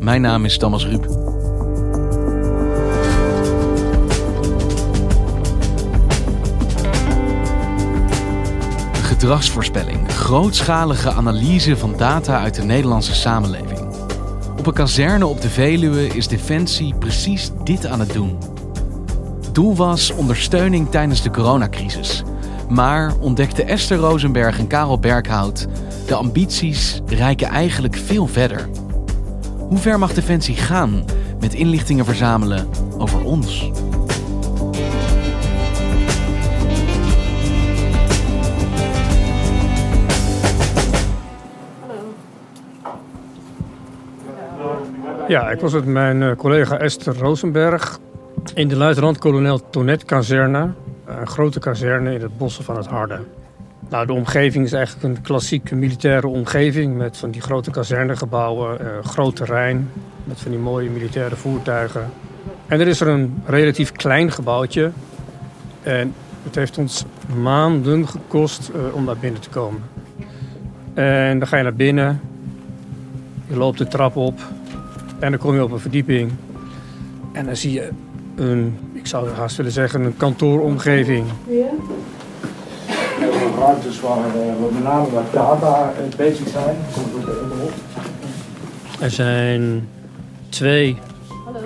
Mijn 0.00 0.20
naam 0.20 0.44
is 0.44 0.58
Thomas 0.58 0.86
Ruip. 0.86 1.06
Gedragsvoorspelling. 8.92 10.12
Grootschalige 10.12 11.12
analyse 11.12 11.76
van 11.76 11.94
data 11.96 12.40
uit 12.40 12.54
de 12.54 12.62
Nederlandse 12.62 13.14
samenleving. 13.14 13.78
Op 14.58 14.66
een 14.66 14.72
kazerne 14.72 15.26
op 15.26 15.40
de 15.40 15.48
Veluwe 15.48 16.06
is 16.06 16.28
Defensie 16.28 16.94
precies 16.94 17.50
dit 17.64 17.86
aan 17.86 18.00
het 18.00 18.12
doen. 18.12 18.38
Doel 19.52 19.76
was 19.76 20.10
ondersteuning 20.10 20.90
tijdens 20.90 21.22
de 21.22 21.30
coronacrisis. 21.30 22.22
Maar 22.68 23.14
ontdekten 23.20 23.66
Esther 23.66 23.98
Rosenberg 23.98 24.58
en 24.58 24.66
Karel 24.66 24.98
Berghout... 24.98 25.66
de 26.06 26.14
ambities 26.14 27.00
reiken 27.06 27.48
eigenlijk 27.48 27.96
veel 27.96 28.26
verder. 28.26 28.68
Hoe 29.68 29.78
ver 29.78 29.98
mag 29.98 30.14
Defensie 30.14 30.54
gaan 30.54 31.04
met 31.40 31.54
inlichtingen 31.54 32.04
verzamelen 32.04 32.68
over 32.98 33.24
ons? 33.24 33.70
Ja, 45.28 45.50
ik 45.50 45.60
was 45.60 45.72
met 45.72 45.86
mijn 45.86 46.22
eh, 46.22 46.36
collega 46.36 46.78
Esther 46.78 47.18
Rosenberg 47.18 47.98
in 48.54 48.68
de 48.68 48.76
luitenant-kolonel 48.76 49.70
Tonet-kazerne. 49.70 50.72
Een 51.04 51.26
grote 51.26 51.58
kazerne 51.58 52.14
in 52.14 52.20
het 52.20 52.38
bossen 52.38 52.64
van 52.64 52.76
het 52.76 52.86
Harde. 52.86 53.20
Nou, 53.88 54.06
de 54.06 54.12
omgeving 54.12 54.64
is 54.64 54.72
eigenlijk 54.72 55.04
een 55.04 55.22
klassieke 55.22 55.74
militaire 55.74 56.26
omgeving 56.26 56.96
met 56.96 57.16
van 57.16 57.30
die 57.30 57.40
grote 57.40 57.70
kazernegebouwen, 57.70 58.78
uh, 58.80 59.04
groot 59.04 59.36
terrein 59.36 59.90
met 60.24 60.40
van 60.40 60.50
die 60.50 60.60
mooie 60.60 60.90
militaire 60.90 61.36
voertuigen. 61.36 62.10
En 62.66 62.80
er 62.80 62.86
is 62.86 63.00
er 63.00 63.08
een 63.08 63.42
relatief 63.46 63.92
klein 63.92 64.32
gebouwtje 64.32 64.90
en 65.82 66.14
het 66.42 66.54
heeft 66.54 66.78
ons 66.78 67.04
maanden 67.42 68.08
gekost 68.08 68.70
uh, 68.74 68.94
om 68.94 69.06
daar 69.06 69.16
binnen 69.16 69.40
te 69.40 69.48
komen. 69.48 69.82
En 70.94 71.38
dan 71.38 71.48
ga 71.48 71.56
je 71.56 71.62
naar 71.62 71.74
binnen, 71.74 72.20
je 73.46 73.56
loopt 73.56 73.78
de 73.78 73.88
trap 73.88 74.16
op 74.16 74.40
en 75.18 75.30
dan 75.30 75.40
kom 75.40 75.54
je 75.54 75.62
op 75.62 75.70
een 75.70 75.78
verdieping 75.78 76.32
en 77.32 77.46
dan 77.46 77.56
zie 77.56 77.72
je 77.72 77.88
een, 78.36 78.78
ik 78.92 79.06
zou 79.06 79.28
haast 79.30 79.56
willen 79.56 79.72
zeggen, 79.72 80.02
een 80.02 80.16
kantooromgeving. 80.16 81.26
Ja. 81.48 81.66
Ruimtes 83.58 84.00
waar 84.00 84.32
we 84.32 84.68
met 84.72 84.82
name 84.82 85.06
met 85.14 85.32
data 85.32 85.92
bezig 86.16 86.48
zijn. 86.48 86.76
Er 89.00 89.10
zijn 89.10 89.88
twee 90.48 90.98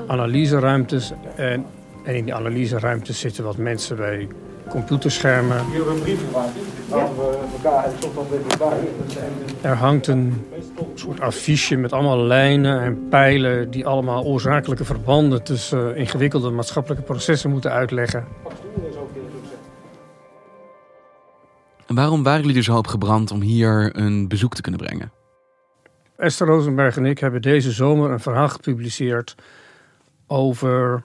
analyseruimtes 0.06 1.12
en, 1.36 1.64
en 2.04 2.14
in 2.14 2.24
die 2.24 2.34
analyseruimtes 2.34 3.20
zitten 3.20 3.44
wat 3.44 3.56
mensen 3.56 3.96
bij 3.96 4.28
computerschermen. 4.68 5.64
Hier 5.66 5.76
hebben 5.76 5.94
een 5.94 6.00
brief 6.00 6.20
gemaakt. 6.30 6.50
Laten 6.90 7.16
we 7.16 7.38
elkaar 7.62 7.84
en 7.84 7.98
toch 7.98 8.14
dan 8.14 8.26
weer 8.30 8.58
bij. 8.58 8.78
Er 9.70 9.76
hangt 9.76 10.06
een 10.06 10.46
soort 10.94 11.20
affiche 11.20 11.76
met 11.76 11.92
allemaal 11.92 12.18
lijnen 12.18 12.80
en 12.80 13.08
pijlen 13.08 13.70
die 13.70 13.86
allemaal 13.86 14.24
oorzakelijke 14.24 14.84
verbanden 14.84 15.42
tussen 15.42 15.96
ingewikkelde 15.96 16.50
maatschappelijke 16.50 17.04
processen 17.04 17.50
moeten 17.50 17.70
uitleggen. 17.70 18.24
Waarom 21.94 22.22
waren 22.22 22.40
jullie 22.40 22.56
er 22.56 22.62
zo 22.62 22.76
op 22.76 22.86
gebrand 22.86 23.30
om 23.30 23.40
hier 23.40 23.96
een 23.96 24.28
bezoek 24.28 24.54
te 24.54 24.62
kunnen 24.62 24.80
brengen? 24.80 25.12
Esther 26.16 26.46
Rosenberg 26.46 26.96
en 26.96 27.06
ik 27.06 27.18
hebben 27.18 27.42
deze 27.42 27.70
zomer 27.70 28.10
een 28.10 28.20
verhaal 28.20 28.48
gepubliceerd 28.48 29.34
over 30.26 31.02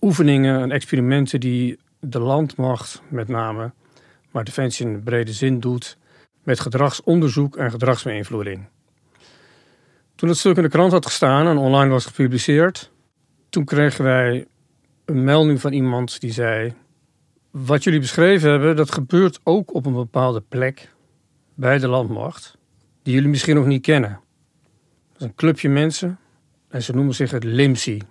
oefeningen 0.00 0.60
en 0.60 0.70
experimenten 0.70 1.40
die 1.40 1.78
de 2.00 2.20
landmacht 2.20 3.02
met 3.08 3.28
name, 3.28 3.72
maar 4.30 4.44
Defensie 4.44 4.86
in 4.86 4.92
de 4.92 4.98
brede 4.98 5.32
zin 5.32 5.60
doet, 5.60 5.96
met 6.42 6.60
gedragsonderzoek 6.60 7.56
en 7.56 7.70
gedragsbeïnvloeding. 7.70 8.68
Toen 10.14 10.28
het 10.28 10.38
stuk 10.38 10.56
in 10.56 10.62
de 10.62 10.68
krant 10.68 10.92
had 10.92 11.06
gestaan 11.06 11.46
en 11.46 11.56
online 11.56 11.90
was 11.90 12.06
gepubliceerd, 12.06 12.90
toen 13.48 13.64
kregen 13.64 14.04
wij 14.04 14.46
een 15.04 15.24
melding 15.24 15.60
van 15.60 15.72
iemand 15.72 16.20
die 16.20 16.32
zei: 16.32 16.74
Wat 17.50 17.84
jullie 17.84 18.00
beschreven 18.00 18.50
hebben, 18.50 18.76
dat 18.76 18.92
gebeurt 18.92 19.40
ook 19.42 19.74
op 19.74 19.86
een 19.86 19.94
bepaalde 19.94 20.42
plek 20.48 20.94
bij 21.54 21.78
de 21.78 21.88
landmacht, 21.88 22.56
die 23.02 23.14
jullie 23.14 23.28
misschien 23.28 23.54
nog 23.54 23.66
niet 23.66 23.82
kennen. 23.82 24.20
Dat 25.12 25.20
is 25.20 25.26
een 25.26 25.34
clubje 25.34 25.68
mensen 25.68 26.18
en 26.68 26.82
ze 26.82 26.92
noemen 26.92 27.14
zich 27.14 27.30
het 27.30 27.44
LIMSI. 27.44 28.02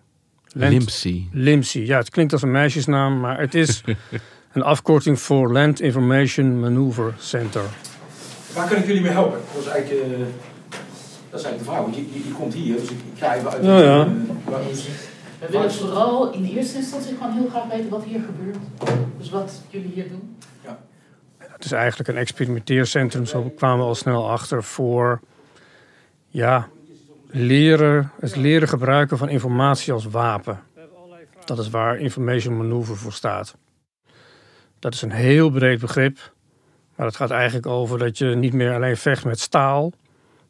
Limpsy. 0.54 1.28
Limpsy, 1.32 1.80
ja, 1.80 1.98
het 1.98 2.10
klinkt 2.10 2.34
als 2.34 2.42
een 2.42 2.52
meisjesnaam, 2.52 3.20
maar 3.20 3.40
het 3.40 3.56
is 3.56 3.84
een 4.54 4.62
afkorting 4.62 5.20
voor 5.20 5.52
Land 5.52 5.82
Information 5.82 6.60
Maneuver 6.60 7.14
Center. 7.18 7.64
Waar 8.54 8.68
kan 8.68 8.78
ik 8.78 8.86
jullie 8.86 9.02
mee 9.02 9.12
helpen? 9.12 9.40
Dat 9.54 9.64
is 9.64 9.70
eigenlijk, 9.70 10.06
uh, 10.06 10.18
dat 11.30 11.40
is 11.40 11.46
eigenlijk 11.46 11.58
de 11.58 11.64
vraag, 11.64 11.82
want 11.82 11.96
je, 11.96 12.02
je, 12.02 12.28
je 12.28 12.32
komt 12.32 12.54
hier, 12.54 12.76
dus 12.76 12.90
ik, 12.90 12.98
ik 13.14 13.20
ga 13.20 13.36
even 13.36 13.52
uit. 13.52 13.64
Ja, 13.64 13.80
ja. 13.80 14.06
Uh, 14.06 14.12
we 15.40 15.48
willen 15.50 15.72
vooral 15.72 16.34
in 16.34 16.42
de 16.42 16.50
eerste 16.50 16.78
instantie 16.78 17.16
gewoon 17.16 17.34
heel 17.34 17.50
graag 17.50 17.68
weten 17.68 17.90
wat 17.90 18.04
hier 18.04 18.20
gebeurt. 18.20 18.58
Dus 19.18 19.30
wat 19.30 19.62
jullie 19.70 19.92
hier 19.94 20.10
doen. 20.10 20.38
Ja. 20.64 20.80
Het 21.38 21.66
is 21.66 21.72
eigenlijk 21.72 22.10
een 22.10 22.18
experimenteercentrum, 22.18 23.26
zo 23.26 23.50
kwamen 23.56 23.78
we 23.78 23.84
al 23.84 23.96
snel 23.96 24.30
achter, 24.30 24.64
voor 24.64 25.20
ja, 26.28 26.68
leren, 27.28 28.12
het 28.20 28.36
leren 28.36 28.68
gebruiken 28.68 29.18
van 29.18 29.30
informatie 29.30 29.94
als 29.94 30.06
wapen. 30.06 30.60
Dat 31.46 31.60
is 31.60 31.70
waar 31.70 31.98
information 31.98 32.58
maneuver 32.58 32.98
voor 32.98 33.14
staat. 33.14 33.56
Dat 34.80 34.94
is 34.94 35.02
een 35.02 35.12
heel 35.12 35.50
breed 35.50 35.80
begrip, 35.80 36.34
maar 36.96 37.06
het 37.06 37.16
gaat 37.16 37.32
eigenlijk 37.32 37.66
over 37.66 38.00
dat 38.00 38.18
je 38.18 38.26
niet 38.26 38.54
meer 38.54 38.74
alleen 38.74 38.98
vecht 38.98 39.26
met 39.26 39.40
staal, 39.40 39.92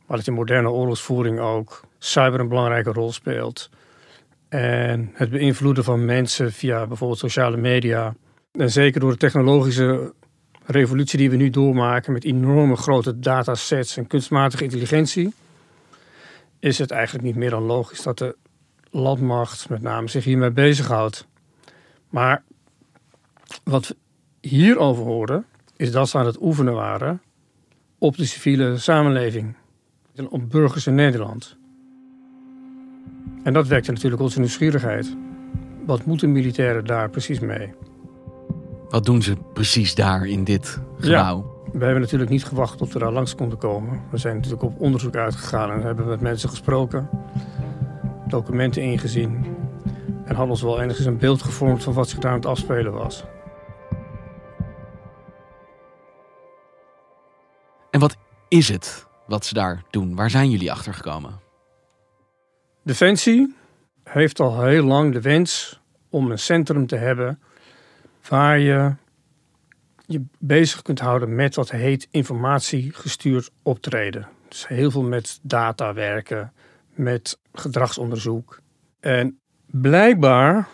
maar 0.05 0.17
dat 0.17 0.27
in 0.27 0.33
moderne 0.33 0.69
oorlogsvoering 0.69 1.39
ook 1.39 1.81
cyber 1.97 2.39
een 2.39 2.47
belangrijke 2.47 2.91
rol 2.91 3.11
speelt. 3.11 3.69
En 4.49 5.11
het 5.13 5.29
beïnvloeden 5.29 5.83
van 5.83 6.05
mensen 6.05 6.53
via 6.53 6.87
bijvoorbeeld 6.87 7.19
sociale 7.19 7.57
media. 7.57 8.15
En 8.57 8.71
zeker 8.71 8.99
door 8.99 9.11
de 9.11 9.17
technologische 9.17 10.13
revolutie 10.65 11.17
die 11.17 11.29
we 11.29 11.35
nu 11.35 11.49
doormaken 11.49 12.13
met 12.13 12.23
enorme 12.23 12.75
grote 12.75 13.19
datasets 13.19 13.97
en 13.97 14.07
kunstmatige 14.07 14.63
intelligentie 14.63 15.33
is 16.59 16.77
het 16.77 16.91
eigenlijk 16.91 17.25
niet 17.25 17.35
meer 17.35 17.49
dan 17.49 17.63
logisch 17.63 18.03
dat 18.03 18.17
de 18.17 18.35
landmacht 18.89 19.69
met 19.69 19.81
name 19.81 20.07
zich 20.07 20.23
hiermee 20.23 20.51
bezighoudt. 20.51 21.27
Maar 22.09 22.43
wat 23.63 23.87
we 23.87 23.95
hierover 24.47 25.03
hoorden, 25.03 25.45
is 25.75 25.91
dat 25.91 26.09
ze 26.09 26.17
aan 26.17 26.25
het 26.25 26.41
oefenen 26.41 26.73
waren 26.73 27.21
op 27.97 28.17
de 28.17 28.25
civiele 28.25 28.77
samenleving, 28.77 29.55
op 30.29 30.49
burgers 30.49 30.87
in 30.87 30.95
Nederland. 30.95 31.57
En 33.43 33.53
dat 33.53 33.67
wekte 33.67 33.91
natuurlijk 33.91 34.21
onze 34.21 34.39
nieuwsgierigheid. 34.39 35.15
Wat 35.85 36.05
moeten 36.05 36.31
militairen 36.31 36.85
daar 36.85 37.09
precies 37.09 37.39
mee? 37.39 37.73
Wat 38.89 39.05
doen 39.05 39.21
ze 39.21 39.35
precies 39.53 39.95
daar 39.95 40.25
in 40.25 40.43
dit 40.43 40.79
gebouw? 40.99 41.55
We 41.73 41.83
hebben 41.83 42.01
natuurlijk 42.01 42.29
niet 42.29 42.45
gewacht 42.45 42.77
tot 42.77 42.93
we 42.93 42.99
daar 42.99 43.11
langs 43.11 43.35
konden 43.35 43.57
komen. 43.57 44.01
We 44.11 44.17
zijn 44.17 44.35
natuurlijk 44.35 44.63
op 44.63 44.79
onderzoek 44.79 45.15
uitgegaan 45.15 45.71
en 45.71 45.81
hebben 45.81 46.07
met 46.07 46.21
mensen 46.21 46.49
gesproken, 46.49 47.09
documenten 48.27 48.81
ingezien 48.81 49.45
en 50.25 50.35
hadden 50.35 50.49
ons 50.49 50.61
wel 50.61 50.81
enigszins 50.81 51.07
een 51.07 51.17
beeld 51.17 51.41
gevormd 51.41 51.83
van 51.83 51.93
wat 51.93 52.09
zich 52.09 52.19
daar 52.19 52.31
aan 52.31 52.37
het 52.37 52.45
afspelen 52.45 52.93
was. 52.93 53.23
En 57.91 57.99
wat 57.99 58.15
is 58.47 58.69
het 58.69 59.07
wat 59.27 59.45
ze 59.45 59.53
daar 59.53 59.83
doen? 59.89 60.15
Waar 60.15 60.29
zijn 60.29 60.49
jullie 60.49 60.71
achter 60.71 60.93
gekomen? 60.93 61.39
Defensie 62.83 63.55
heeft 64.03 64.39
al 64.39 64.63
heel 64.63 64.83
lang 64.83 65.13
de 65.13 65.21
wens 65.21 65.81
om 66.09 66.31
een 66.31 66.39
centrum 66.39 66.87
te 66.87 66.95
hebben 66.95 67.39
waar 68.29 68.59
je 68.59 68.93
je 70.05 70.25
bezig 70.39 70.81
kunt 70.81 70.99
houden 70.99 71.35
met 71.35 71.55
wat 71.55 71.71
heet 71.71 72.07
informatiegestuurd 72.11 73.51
optreden. 73.63 74.27
Dus 74.47 74.67
heel 74.67 74.91
veel 74.91 75.03
met 75.03 75.39
data 75.41 75.93
werken, 75.93 76.53
met 76.95 77.39
gedragsonderzoek. 77.53 78.59
En 78.99 79.39
blijkbaar, 79.65 80.67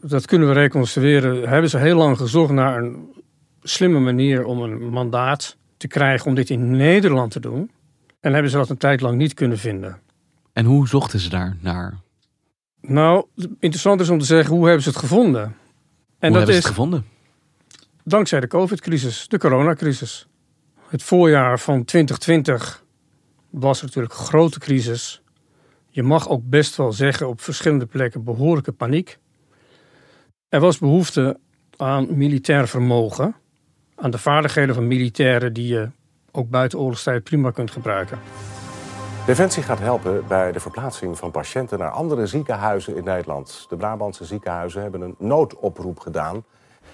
dat 0.00 0.26
kunnen 0.26 0.48
we 0.48 0.54
reconstrueren, 0.54 1.48
hebben 1.48 1.70
ze 1.70 1.78
heel 1.78 1.96
lang 1.96 2.16
gezocht 2.16 2.52
naar 2.52 2.78
een 2.78 3.14
slimme 3.62 3.98
manier 3.98 4.44
om 4.44 4.60
een 4.62 4.88
mandaat 4.88 5.56
te 5.76 5.88
krijgen 5.88 6.26
om 6.26 6.34
dit 6.34 6.50
in 6.50 6.70
Nederland 6.70 7.30
te 7.30 7.40
doen. 7.40 7.70
En 8.20 8.32
hebben 8.32 8.50
ze 8.50 8.56
dat 8.56 8.68
een 8.68 8.76
tijd 8.76 9.00
lang 9.00 9.16
niet 9.16 9.34
kunnen 9.34 9.58
vinden. 9.58 9.98
En 10.52 10.64
hoe 10.64 10.88
zochten 10.88 11.20
ze 11.20 11.28
daar 11.28 11.56
naar? 11.60 11.94
Nou, 12.80 13.26
interessant 13.58 14.00
is 14.00 14.08
om 14.08 14.18
te 14.18 14.24
zeggen, 14.24 14.54
hoe 14.54 14.64
hebben 14.64 14.82
ze 14.82 14.88
het 14.88 14.98
gevonden? 14.98 15.54
En 16.26 16.32
hoe 16.32 16.40
dat 16.40 16.48
is 16.48 16.56
het 16.56 16.66
gevonden? 16.66 17.06
dankzij 18.06 18.40
de 18.40 18.46
COVID-crisis, 18.46 19.28
de 19.28 19.38
coronacrisis. 19.38 20.26
Het 20.88 21.02
voorjaar 21.02 21.58
van 21.58 21.84
2020 21.84 22.84
was 23.50 23.82
natuurlijk 23.82 24.14
een 24.14 24.24
grote 24.24 24.58
crisis. 24.58 25.22
Je 25.88 26.02
mag 26.02 26.28
ook 26.28 26.42
best 26.44 26.76
wel 26.76 26.92
zeggen 26.92 27.28
op 27.28 27.40
verschillende 27.40 27.86
plekken 27.86 28.24
behoorlijke 28.24 28.72
paniek. 28.72 29.18
Er 30.48 30.60
was 30.60 30.78
behoefte 30.78 31.38
aan 31.76 32.16
militair 32.16 32.68
vermogen, 32.68 33.34
aan 33.94 34.10
de 34.10 34.18
vaardigheden 34.18 34.74
van 34.74 34.86
militairen 34.86 35.52
die 35.52 35.68
je 35.68 35.90
ook 36.30 36.50
buiten 36.50 36.78
oorlogstijd 36.78 37.24
prima 37.24 37.50
kunt 37.50 37.70
gebruiken. 37.70 38.18
Defensie 39.26 39.62
gaat 39.62 39.78
helpen 39.78 40.24
bij 40.28 40.52
de 40.52 40.60
verplaatsing 40.60 41.18
van 41.18 41.30
patiënten 41.30 41.78
naar 41.78 41.90
andere 41.90 42.26
ziekenhuizen 42.26 42.96
in 42.96 43.04
Nederland. 43.04 43.66
De 43.68 43.76
Brabantse 43.76 44.24
ziekenhuizen 44.24 44.82
hebben 44.82 45.00
een 45.00 45.14
noodoproep 45.18 45.98
gedaan. 45.98 46.44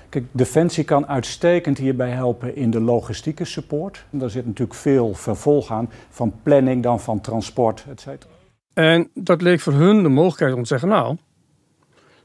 Kijk, 0.08 0.24
Defensie 0.30 0.84
kan 0.84 1.06
uitstekend 1.06 1.78
hierbij 1.78 2.10
helpen 2.10 2.56
in 2.56 2.70
de 2.70 2.80
logistieke 2.80 3.44
support. 3.44 4.04
Daar 4.10 4.30
zit 4.30 4.46
natuurlijk 4.46 4.78
veel 4.78 5.14
vervolg 5.14 5.70
aan, 5.70 5.90
van 6.10 6.34
planning 6.42 6.82
dan 6.82 7.00
van 7.00 7.20
transport, 7.20 7.84
et 7.88 8.00
cetera. 8.00 8.32
En 8.74 9.10
dat 9.14 9.42
leek 9.42 9.60
voor 9.60 9.72
hun 9.72 10.02
de 10.02 10.08
mogelijkheid 10.08 10.54
om 10.54 10.62
te 10.62 10.68
zeggen, 10.68 10.88
nou, 10.88 11.16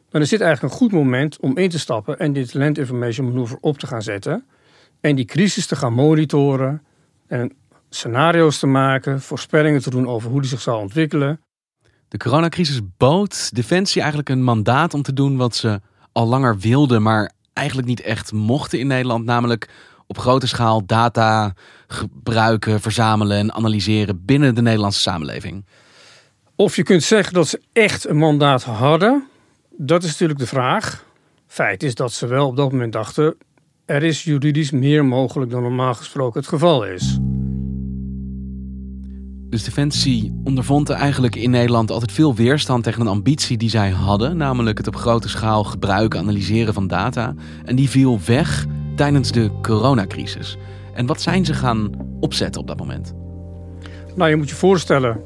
dan 0.09 0.21
is 0.21 0.29
dit 0.29 0.41
eigenlijk 0.41 0.73
een 0.73 0.79
goed 0.79 0.91
moment 0.91 1.39
om 1.39 1.57
in 1.57 1.69
te 1.69 1.79
stappen 1.79 2.19
en 2.19 2.33
dit 2.33 2.53
Land 2.53 2.77
Information 2.77 3.27
Maneuver 3.27 3.57
op 3.61 3.77
te 3.77 3.87
gaan 3.87 4.01
zetten. 4.01 4.45
En 5.01 5.15
die 5.15 5.25
crisis 5.25 5.67
te 5.67 5.75
gaan 5.75 5.93
monitoren 5.93 6.83
en 7.27 7.51
scenario's 7.89 8.59
te 8.59 8.67
maken, 8.67 9.21
voorspellingen 9.21 9.81
te 9.81 9.89
doen 9.89 10.07
over 10.07 10.29
hoe 10.29 10.41
die 10.41 10.49
zich 10.49 10.61
zal 10.61 10.79
ontwikkelen. 10.79 11.41
De 12.07 12.17
coronacrisis 12.17 12.79
bood 12.97 13.55
Defensie 13.55 14.01
eigenlijk 14.01 14.29
een 14.29 14.43
mandaat 14.43 14.93
om 14.93 15.01
te 15.01 15.13
doen 15.13 15.37
wat 15.37 15.55
ze 15.55 15.81
al 16.11 16.27
langer 16.27 16.57
wilden, 16.57 17.01
maar 17.01 17.31
eigenlijk 17.53 17.87
niet 17.87 18.01
echt 18.01 18.31
mochten 18.31 18.79
in 18.79 18.87
Nederland. 18.87 19.25
Namelijk 19.25 19.69
op 20.07 20.17
grote 20.17 20.47
schaal 20.47 20.85
data 20.85 21.53
gebruiken, 21.87 22.81
verzamelen 22.81 23.37
en 23.37 23.53
analyseren 23.53 24.25
binnen 24.25 24.55
de 24.55 24.61
Nederlandse 24.61 24.99
samenleving. 24.99 25.65
Of 26.55 26.75
je 26.75 26.83
kunt 26.83 27.03
zeggen 27.03 27.33
dat 27.33 27.47
ze 27.47 27.61
echt 27.73 28.07
een 28.07 28.17
mandaat 28.17 28.63
hadden, 28.63 29.27
dat 29.77 30.03
is 30.03 30.09
natuurlijk 30.09 30.39
de 30.39 30.47
vraag. 30.47 31.05
Feit 31.47 31.83
is 31.83 31.95
dat 31.95 32.13
ze 32.13 32.27
wel 32.27 32.47
op 32.47 32.55
dat 32.55 32.71
moment 32.71 32.93
dachten: 32.93 33.37
er 33.85 34.03
is 34.03 34.23
juridisch 34.23 34.71
meer 34.71 35.05
mogelijk 35.05 35.51
dan 35.51 35.61
normaal 35.61 35.93
gesproken 35.93 36.39
het 36.39 36.49
geval 36.49 36.85
is. 36.85 37.17
Dus 39.49 39.63
Defensie 39.63 40.41
ondervond 40.43 40.89
eigenlijk 40.89 41.35
in 41.35 41.49
Nederland 41.49 41.91
altijd 41.91 42.11
veel 42.11 42.35
weerstand 42.35 42.83
tegen 42.83 43.01
een 43.01 43.07
ambitie 43.07 43.57
die 43.57 43.69
zij 43.69 43.89
hadden, 43.89 44.37
namelijk 44.37 44.77
het 44.77 44.87
op 44.87 44.95
grote 44.95 45.29
schaal 45.29 45.63
gebruiken, 45.63 46.19
analyseren 46.19 46.73
van 46.73 46.87
data. 46.87 47.33
En 47.65 47.75
die 47.75 47.89
viel 47.89 48.19
weg 48.25 48.65
tijdens 48.95 49.31
de 49.31 49.49
coronacrisis. 49.61 50.57
En 50.93 51.05
wat 51.05 51.21
zijn 51.21 51.45
ze 51.45 51.53
gaan 51.53 51.89
opzetten 52.19 52.61
op 52.61 52.67
dat 52.67 52.77
moment? 52.77 53.13
Nou, 54.15 54.29
je 54.29 54.35
moet 54.35 54.49
je 54.49 54.55
voorstellen, 54.55 55.21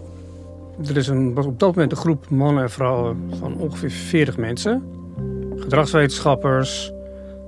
er 0.87 0.97
is 0.97 1.07
een, 1.07 1.33
was 1.33 1.45
op 1.45 1.59
dat 1.59 1.75
moment 1.75 1.91
een 1.91 1.97
groep 1.97 2.29
mannen 2.29 2.63
en 2.63 2.69
vrouwen 2.69 3.17
van 3.39 3.55
ongeveer 3.57 3.91
40 3.91 4.37
mensen. 4.37 4.83
Gedragswetenschappers, 5.55 6.91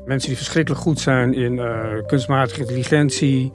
mensen 0.05 0.27
die 0.27 0.37
verschrikkelijk 0.37 0.81
goed 0.81 0.99
zijn 0.99 1.33
in 1.33 1.53
uh, 1.53 1.81
kunstmatige 2.07 2.59
intelligentie. 2.59 3.51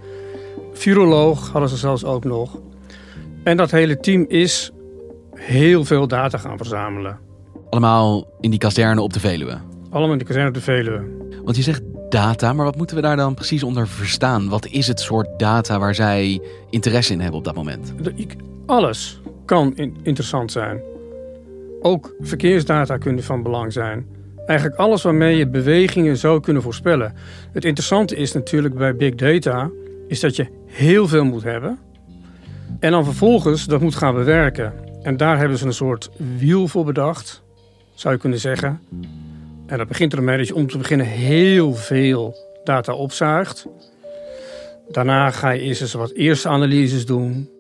Viroloog 0.73 1.51
hadden 1.51 1.71
ze 1.71 1.77
zelfs 1.77 2.05
ook 2.05 2.25
nog. 2.25 2.59
En 3.49 3.57
dat 3.57 3.71
hele 3.71 4.01
team 4.01 4.25
is 4.29 4.71
heel 5.35 5.85
veel 5.85 6.09
data 6.09 6.39
gaan 6.39 6.57
verzamelen. 6.57 7.19
Allemaal 7.71 8.27
in 8.41 8.51
die 8.51 8.59
kazerne 8.59 9.01
op 9.01 9.13
de 9.13 9.21
Veluwe? 9.21 9.59
Allemaal 9.91 10.13
in 10.13 10.19
die 10.19 10.27
kazerne 10.27 10.49
op 10.49 10.55
de 10.55 10.61
Veluwe. 10.61 11.03
Want 11.45 11.57
je 11.57 11.63
zegt 11.63 11.83
data, 12.09 12.53
maar 12.53 12.65
wat 12.65 12.77
moeten 12.77 12.97
we 12.97 13.03
daar 13.03 13.17
dan 13.17 13.35
precies 13.35 13.63
onder 13.63 13.89
verstaan? 13.89 14.49
Wat 14.49 14.67
is 14.67 14.87
het 14.87 15.01
soort 15.01 15.39
data 15.39 15.79
waar 15.79 15.95
zij 15.95 16.41
interesse 16.71 17.13
in 17.13 17.21
hebben 17.21 17.39
op 17.39 17.45
dat 17.45 17.55
moment? 17.55 17.95
Alles 18.67 19.21
kan 19.45 19.77
interessant 20.03 20.53
zijn. 20.53 20.81
Ook 21.81 22.15
verkeersdata 22.21 22.97
kunnen 22.97 23.25
van 23.25 23.43
belang 23.43 23.73
zijn. 23.73 24.07
Eigenlijk 24.47 24.79
alles 24.79 25.03
waarmee 25.03 25.37
je 25.37 25.49
bewegingen 25.49 26.17
zou 26.17 26.41
kunnen 26.41 26.63
voorspellen. 26.63 27.15
Het 27.53 27.65
interessante 27.65 28.17
is 28.17 28.33
natuurlijk 28.33 28.75
bij 28.75 28.97
big 28.97 29.15
data 29.15 29.71
is 30.07 30.21
dat 30.21 30.37
je 30.37 30.47
heel 30.67 31.09
veel 31.09 31.25
moet 31.25 31.43
hebben. 31.43 31.79
En 32.81 32.91
dan 32.91 33.05
vervolgens 33.05 33.65
dat 33.65 33.81
moet 33.81 33.95
gaan 33.95 34.15
bewerken. 34.15 34.73
En 35.03 35.17
daar 35.17 35.39
hebben 35.39 35.59
ze 35.59 35.67
een 35.67 35.73
soort 35.73 36.11
wiel 36.37 36.69
voor 36.69 36.85
bedacht, 36.85 37.43
zou 37.95 38.15
je 38.15 38.21
kunnen 38.21 38.39
zeggen. 38.39 38.81
En 39.67 39.79
dat 39.79 39.89
begint 39.89 40.13
ermee 40.13 40.37
dat 40.37 40.47
je 40.47 40.55
om 40.55 40.67
te 40.67 40.79
beginnen 40.79 41.07
heel 41.07 41.75
veel 41.75 42.37
data 42.65 42.93
opzuigt. 42.93 43.67
Daarna 44.89 45.31
ga 45.31 45.51
je 45.51 45.61
eerst 45.61 45.81
eens 45.81 45.93
wat 45.93 46.11
eerste 46.11 46.49
analyses 46.49 47.07
doen. 47.07 47.51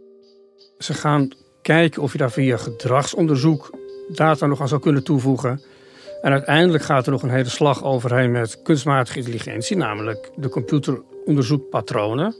Ze 0.78 0.94
gaan 0.94 1.28
kijken 1.62 2.02
of 2.02 2.12
je 2.12 2.18
daar 2.18 2.30
via 2.30 2.56
gedragsonderzoek 2.56 3.70
data 4.14 4.46
nog 4.46 4.60
aan 4.60 4.68
zou 4.68 4.80
kunnen 4.80 5.04
toevoegen. 5.04 5.62
En 6.22 6.32
uiteindelijk 6.32 6.84
gaat 6.84 7.06
er 7.06 7.12
nog 7.12 7.22
een 7.22 7.30
hele 7.30 7.48
slag 7.48 7.84
overheen 7.84 8.30
met 8.30 8.62
kunstmatige 8.62 9.18
intelligentie, 9.18 9.76
namelijk 9.76 10.30
de 10.36 10.48
computer 10.48 11.02
onderzoekt 11.24 11.70
patronen. 11.70 12.34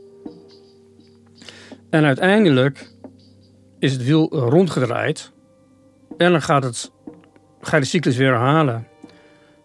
En 1.90 2.04
uiteindelijk 2.04 2.90
is 3.78 3.92
het 3.92 4.04
wiel 4.04 4.28
rondgedraaid. 4.30 5.33
En 6.16 6.30
dan 6.30 6.42
gaat 6.42 6.64
het, 6.64 6.92
ga 7.61 7.76
je 7.76 7.83
de 7.83 7.88
cyclus 7.88 8.16
weer 8.16 8.33
herhalen. 8.33 8.87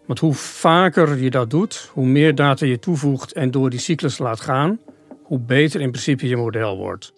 Want 0.06 0.18
hoe 0.18 0.34
vaker 0.34 1.18
je 1.18 1.30
dat 1.30 1.50
doet, 1.50 1.90
hoe 1.92 2.06
meer 2.06 2.34
data 2.34 2.66
je 2.66 2.78
toevoegt 2.78 3.32
en 3.32 3.50
door 3.50 3.70
die 3.70 3.78
cyclus 3.78 4.18
laat 4.18 4.40
gaan, 4.40 4.78
hoe 5.22 5.40
beter 5.40 5.80
in 5.80 5.90
principe 5.90 6.28
je 6.28 6.36
model 6.36 6.76
wordt. 6.76 7.12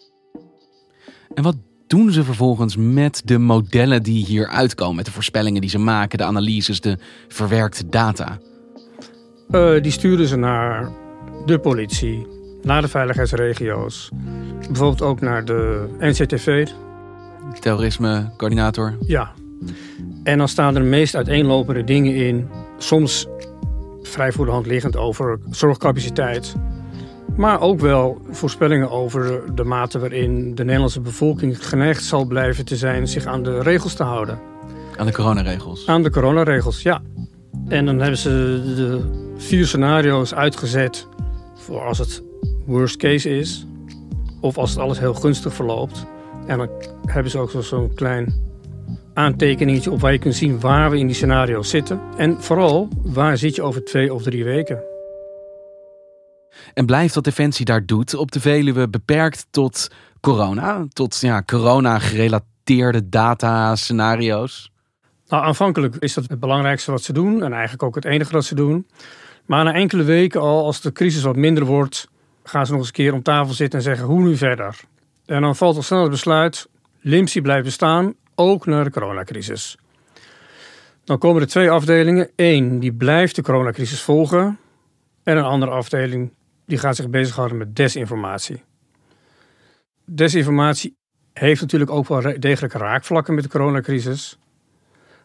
En 1.35 1.43
wat 1.43 1.57
doen 1.87 2.13
ze 2.13 2.25
vervolgens 2.25 2.77
met 2.77 3.23
de 3.25 3.39
modellen 3.39 4.03
die 4.03 4.25
hier 4.25 4.49
uitkomen, 4.49 4.97
met 4.97 5.05
de 5.05 5.13
voorspellingen 5.13 5.61
die 5.61 5.71
ze 5.71 5.79
maken, 5.79 6.19
de 6.19 6.25
analyses, 6.25 6.81
de 6.81 6.99
verwerkte 7.29 7.89
data? 7.89 8.39
Uh, 9.51 9.83
die 9.83 9.93
sturen 9.93 10.27
ze 10.27 10.37
naar 10.37 10.93
de 11.47 11.59
politie, 11.59 12.27
naar 12.63 12.83
de 12.83 12.89
veiligheidsregio's, 12.89 14.11
bijvoorbeeld 14.67 15.03
ook 15.03 15.21
naar 15.21 15.45
de 15.45 15.89
NCTV. 15.99 16.67
Terrorisme-coördinator. 17.61 18.97
Ja. 19.01 19.33
En 20.23 20.39
dan 20.39 20.49
staan 20.49 20.75
er 20.75 20.83
de 20.83 20.89
meest 20.89 21.15
uiteenlopende 21.15 21.85
dingen 21.85 22.15
in. 22.15 22.49
Soms 22.79 23.27
vrij 24.03 24.33
voor 24.33 24.45
de 24.45 24.53
hand 24.53 24.67
liggend 24.67 24.97
over 24.97 25.39
zorgcapaciteit. 25.51 26.55
Maar 27.37 27.61
ook 27.61 27.81
wel 27.81 28.23
voorspellingen 28.31 28.91
over 28.91 29.55
de 29.55 29.65
mate 29.65 29.99
waarin 29.99 30.55
de 30.55 30.65
Nederlandse 30.65 31.01
bevolking 31.01 31.67
geneigd 31.67 32.05
zal 32.05 32.25
blijven 32.25 32.65
te 32.65 32.77
zijn 32.77 33.09
zich 33.09 33.27
aan 33.27 33.43
de 33.43 33.61
regels 33.61 33.95
te 33.95 34.03
houden. 34.03 34.39
Aan 34.97 35.07
de 35.07 35.13
coronaregels? 35.13 35.87
Aan 35.87 36.03
de 36.03 36.11
coronaregels, 36.11 36.83
ja. 36.83 37.03
En 37.69 37.85
dan 37.87 37.99
hebben 37.99 38.19
ze 38.19 38.31
de 38.77 39.01
vier 39.37 39.67
scenario's 39.67 40.35
uitgezet 40.35 41.09
voor 41.55 41.81
als 41.81 41.99
het 41.99 42.23
worst 42.67 42.97
case 42.97 43.39
is. 43.39 43.67
Of 44.41 44.59
als 44.59 44.71
het 44.71 44.79
alles 44.79 44.99
heel 44.99 45.15
gunstig 45.15 45.55
verloopt. 45.55 46.07
En 46.47 46.59
dan 46.59 46.69
hebben 47.07 47.31
ze 47.31 47.39
ook 47.39 47.51
zo'n 47.61 47.95
klein 47.95 48.35
aantekeningetje 49.15 49.91
op 49.91 50.01
waar 50.01 50.13
je 50.13 50.19
kunt 50.19 50.35
zien 50.35 50.61
waar 50.61 50.91
we 50.91 50.99
in 50.99 51.07
die 51.07 51.17
scenario's 51.17 51.71
zitten. 51.71 52.01
En 52.17 52.43
vooral, 52.43 52.89
waar 53.03 53.39
zit 53.39 53.55
je 53.55 53.63
over 53.63 53.85
twee 53.85 54.15
of 54.15 54.23
drie 54.23 54.45
weken. 54.45 54.83
En 56.75 56.87
blijft 56.87 57.15
wat 57.15 57.25
Defensie 57.25 57.65
daar 57.65 57.87
doet 57.87 58.15
op 58.15 58.33
de 58.33 58.41
Veluwe 58.41 58.89
beperkt 58.89 59.47
tot 59.51 59.89
corona? 60.21 60.87
Tot 60.93 61.21
ja, 61.21 61.43
corona-gerelateerde 61.43 63.09
data-scenario's? 63.09 64.71
Nou, 65.29 65.45
aanvankelijk 65.45 65.97
is 65.99 66.15
dat 66.15 66.29
het 66.29 66.41
belangrijkste 66.41 66.91
wat 66.91 67.03
ze 67.03 67.13
doen. 67.13 67.43
En 67.43 67.53
eigenlijk 67.53 67.83
ook 67.83 67.95
het 67.95 68.05
enige 68.05 68.33
wat 68.33 68.45
ze 68.45 68.55
doen. 68.55 68.87
Maar 69.47 69.65
na 69.65 69.73
enkele 69.73 70.03
weken 70.03 70.41
al, 70.41 70.65
als 70.65 70.81
de 70.81 70.93
crisis 70.93 71.23
wat 71.23 71.37
minder 71.37 71.65
wordt... 71.65 72.09
gaan 72.49 72.67
ze 72.67 72.71
nog 72.71 72.81
eens 72.81 72.89
een 72.89 72.95
keer 72.95 73.13
om 73.13 73.23
tafel 73.23 73.55
zitten 73.55 73.79
en 73.79 73.85
zeggen 73.85 74.07
hoe 74.07 74.23
nu 74.23 74.37
verder. 74.37 74.81
En 75.27 75.41
dan 75.41 75.57
valt 75.57 75.77
al 75.77 75.83
snel 75.83 76.03
het 76.03 76.11
besluit, 76.11 76.69
LIMSI 77.01 77.41
blijft 77.41 77.65
bestaan, 77.65 78.15
ook 78.35 78.67
na 78.67 78.85
de 78.85 78.91
coronacrisis. 78.91 79.77
Dan 81.05 81.19
komen 81.19 81.43
er 81.43 81.49
twee 81.49 81.71
afdelingen. 81.71 82.31
Eén, 82.37 82.79
die 82.79 82.93
blijft 82.93 83.37
de 83.37 83.43
coronacrisis 83.43 84.01
volgen. 84.01 84.59
En 85.23 85.37
een 85.37 85.45
andere 85.45 85.73
afdeling, 85.73 86.33
die 86.65 86.79
gaat 86.79 86.97
zich 86.97 87.09
bezighouden 87.09 87.57
met 87.57 87.77
desinformatie. 87.77 88.63
Desinformatie 90.05 90.97
heeft 91.33 91.61
natuurlijk 91.61 91.91
ook 91.91 92.09
wel 92.09 92.35
degelijk 92.39 92.73
raakvlakken 92.73 93.35
met 93.35 93.45
de 93.45 93.51
coronacrisis. 93.51 94.39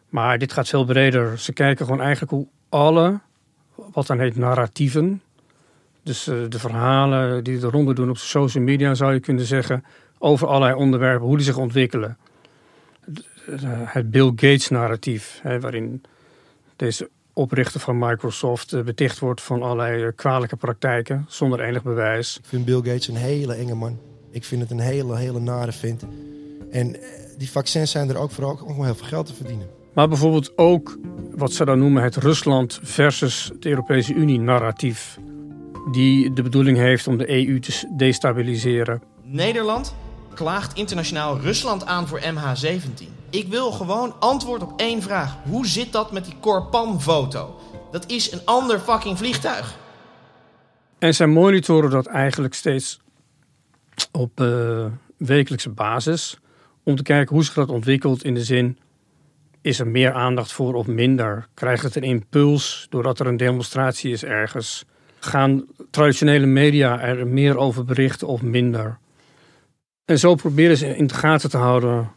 Maar 0.10 0.38
dit 0.38 0.54
gaat 0.54 0.70
veel 0.70 0.86
breder. 0.86 1.40
Ze 1.40 1.54
kijken 1.54 1.86
gewoon 1.86 2.02
eigenlijk 2.02 2.32
hoe 2.32 2.48
alle, 2.70 3.20
wat 3.76 4.08
dan 4.08 4.20
heet 4.20 4.36
narratieven, 4.36 5.22
dus 6.04 6.28
uh, 6.28 6.36
de 6.50 6.60
verhalen 6.60 7.44
die 7.44 7.60
de 7.60 7.68
ronde 7.68 7.94
doen 7.94 8.10
op 8.10 8.18
social 8.18 8.64
media, 8.64 8.94
zou 8.94 9.14
je 9.14 9.20
kunnen 9.20 9.46
zeggen, 9.46 9.84
over 10.18 10.48
allerlei 10.48 10.74
onderwerpen, 10.74 11.28
hoe 11.28 11.38
die 11.38 11.46
zich 11.46 11.58
ontwikkelen. 11.58 12.18
Het 13.86 14.12
Bill 14.12 14.28
Gates 14.28 14.70
narratief, 14.70 15.40
hè, 15.44 15.60
waarin 15.60 16.04
deze 16.76 17.10
oprichter 17.34 17.80
van 17.80 18.00
Microsoft 18.00 18.74
uh, 18.74 18.82
beticht 18.82 19.20
wordt 19.20 19.42
van 19.42 19.62
allerlei 19.62 20.04
uh, 20.04 20.12
kwalijke 20.16 20.56
praktijken, 20.56 21.26
zonder 21.28 21.60
enig 21.60 21.84
bewijs. 21.84 22.38
Ik 22.38 22.46
vind 22.46 22.66
Bill 22.66 22.76
Gates 22.76 23.08
een 23.08 23.16
hele 23.16 23.54
enge 23.54 23.76
man. 23.76 24.00
Ik 24.32 24.44
vind 24.44 24.62
het 24.62 24.72
een 24.72 24.80
hele, 24.80 25.18
hele 25.18 25.40
nare 25.40 25.72
vind. 25.72 26.06
En 26.72 26.96
die 27.38 27.52
vaccins 27.52 27.92
zijn 27.92 28.10
er 28.10 28.18
ook 28.18 28.32
vooral 28.32 28.60
om 28.66 28.84
heel 28.84 28.96
veel 28.96 29.08
geld 29.08 29.26
te 29.26 29.34
verdienen. 29.34 29.68
Maar 29.94 30.08
bijvoorbeeld 30.08 30.58
ook 30.58 30.98
wat 31.32 31.54
ze 31.54 31.66
dan 31.66 31.80
noemen 31.80 32.04
het 32.04 32.16
Rusland 32.16 32.80
versus 32.84 33.52
de 33.60 33.70
Europese 33.70 34.14
Unie 34.14 34.40
narratief. 34.40 35.20
Die 35.92 36.34
de 36.34 36.42
bedoeling 36.42 36.78
heeft 36.78 37.08
om 37.08 37.18
de 37.18 37.48
EU 37.48 37.60
te 37.60 37.94
destabiliseren. 37.98 39.02
Nederland 39.24 39.96
klaagt 40.34 40.78
internationaal 40.78 41.40
Rusland 41.40 41.86
aan 41.86 42.08
voor 42.08 42.20
MH17. 42.20 43.08
Ik 43.30 43.48
wil 43.48 43.72
gewoon 43.72 44.16
antwoord 44.20 44.62
op 44.62 44.80
één 44.80 45.02
vraag. 45.02 45.38
Hoe 45.44 45.68
zit 45.68 45.92
dat 45.92 46.12
met 46.12 46.26
die 46.26 46.36
Korpan-foto? 46.40 47.60
Dat 47.92 48.10
is 48.10 48.32
een 48.32 48.46
ander 48.46 48.80
fucking 48.80 49.18
vliegtuig. 49.18 49.78
En 51.00 51.16
zij 51.16 51.28
monitoren 51.28 51.90
dat 51.90 52.06
eigenlijk 52.06 52.54
steeds 52.54 53.00
op 54.12 54.40
uh, 54.42 54.86
wekelijkse 55.18 55.70
basis. 55.70 56.40
Om 56.84 56.96
te 56.96 57.04
kijken 57.04 57.36
hoe 57.36 57.44
zich 57.44 57.54
dat 57.54 57.70
ontwikkelt 57.70 58.24
in 58.24 58.34
de 58.34 58.44
zin 58.44 58.78
is 59.62 59.80
er 59.80 59.88
meer 59.88 60.14
aandacht 60.14 60.52
voor 60.52 60.74
of 60.74 60.88
minder? 60.88 61.48
Krijgt 61.54 61.84
het 61.84 61.96
een 61.96 62.04
impuls 62.04 62.88
doordat 62.90 63.20
er 63.20 63.28
een 63.28 63.38
demonstratie 63.38 64.12
is 64.12 64.24
ergens? 64.24 64.86
Gaan 65.24 65.66
traditionele 65.92 66.46
media 66.46 67.00
er 67.00 67.28
meer 67.28 67.58
over 67.58 67.86
berichten 67.86 68.28
of 68.28 68.42
minder? 68.42 68.98
En 70.06 70.20
zo 70.20 70.36
proberen 70.36 70.78
ze 70.78 70.98
in 70.98 71.08
de 71.08 71.14
gaten 71.14 71.50
te 71.50 71.58
houden 71.58 72.12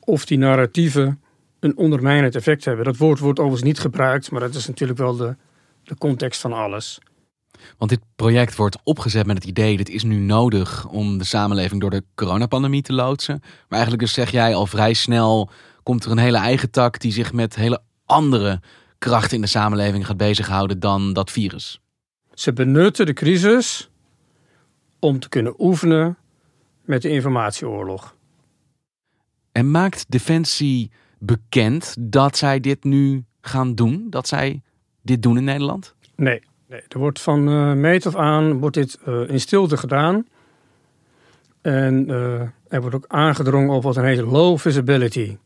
of 0.00 0.24
die 0.24 0.38
narratieven 0.38 1.22
een 1.60 1.76
ondermijnend 1.76 2.34
effect 2.34 2.64
hebben. 2.64 2.84
Dat 2.84 2.96
woord 2.96 3.18
wordt 3.18 3.38
overigens 3.38 3.68
niet 3.68 3.78
gebruikt, 3.78 4.30
maar 4.30 4.40
dat 4.40 4.54
is 4.54 4.66
natuurlijk 4.66 4.98
wel 4.98 5.16
de, 5.16 5.36
de 5.82 5.96
context 5.96 6.40
van 6.40 6.52
alles. 6.52 6.98
Want 7.78 7.90
dit 7.90 8.00
project 8.16 8.56
wordt 8.56 8.78
opgezet 8.84 9.26
met 9.26 9.36
het 9.36 9.46
idee: 9.46 9.76
dit 9.76 9.88
is 9.88 10.02
nu 10.02 10.16
nodig 10.16 10.86
om 10.86 11.18
de 11.18 11.24
samenleving 11.24 11.80
door 11.80 11.90
de 11.90 12.04
coronapandemie 12.14 12.82
te 12.82 12.92
loodsen. 12.92 13.38
Maar 13.40 13.78
eigenlijk 13.78 14.02
dus 14.02 14.12
zeg 14.12 14.30
jij 14.30 14.54
al 14.54 14.66
vrij 14.66 14.92
snel 14.92 15.50
komt 15.82 16.04
er 16.04 16.10
een 16.10 16.18
hele 16.18 16.38
eigen 16.38 16.70
tak 16.70 17.00
die 17.00 17.12
zich 17.12 17.32
met 17.32 17.54
hele 17.54 17.80
andere 18.04 18.60
krachten 18.98 19.34
in 19.34 19.40
de 19.40 19.46
samenleving 19.46 20.06
gaat 20.06 20.16
bezighouden 20.16 20.80
dan 20.80 21.12
dat 21.12 21.30
virus. 21.30 21.80
Ze 22.38 22.52
benutten 22.52 23.06
de 23.06 23.12
crisis 23.12 23.90
om 24.98 25.18
te 25.18 25.28
kunnen 25.28 25.54
oefenen 25.58 26.16
met 26.84 27.02
de 27.02 27.08
informatieoorlog. 27.08 28.16
En 29.52 29.70
maakt 29.70 30.04
Defensie 30.08 30.90
bekend 31.18 31.96
dat 31.98 32.36
zij 32.36 32.60
dit 32.60 32.84
nu 32.84 33.24
gaan 33.40 33.74
doen? 33.74 34.06
Dat 34.10 34.28
zij 34.28 34.62
dit 35.02 35.22
doen 35.22 35.36
in 35.36 35.44
Nederland? 35.44 35.94
Nee, 36.14 36.42
nee 36.66 36.82
er 36.88 36.98
wordt 36.98 37.20
van 37.20 37.48
uh, 37.48 37.72
meet 37.72 38.06
af 38.06 38.16
aan 38.16 38.58
wordt 38.58 38.76
dit 38.76 38.98
uh, 39.08 39.28
in 39.28 39.40
stilte 39.40 39.76
gedaan. 39.76 40.26
En 41.60 42.10
uh, 42.10 42.40
er 42.68 42.80
wordt 42.80 42.96
ook 42.96 43.06
aangedrongen 43.08 43.74
op 43.74 43.82
wat 43.82 43.96
een 43.96 44.04
heet 44.04 44.20
low 44.20 44.58
visibility. 44.58 45.36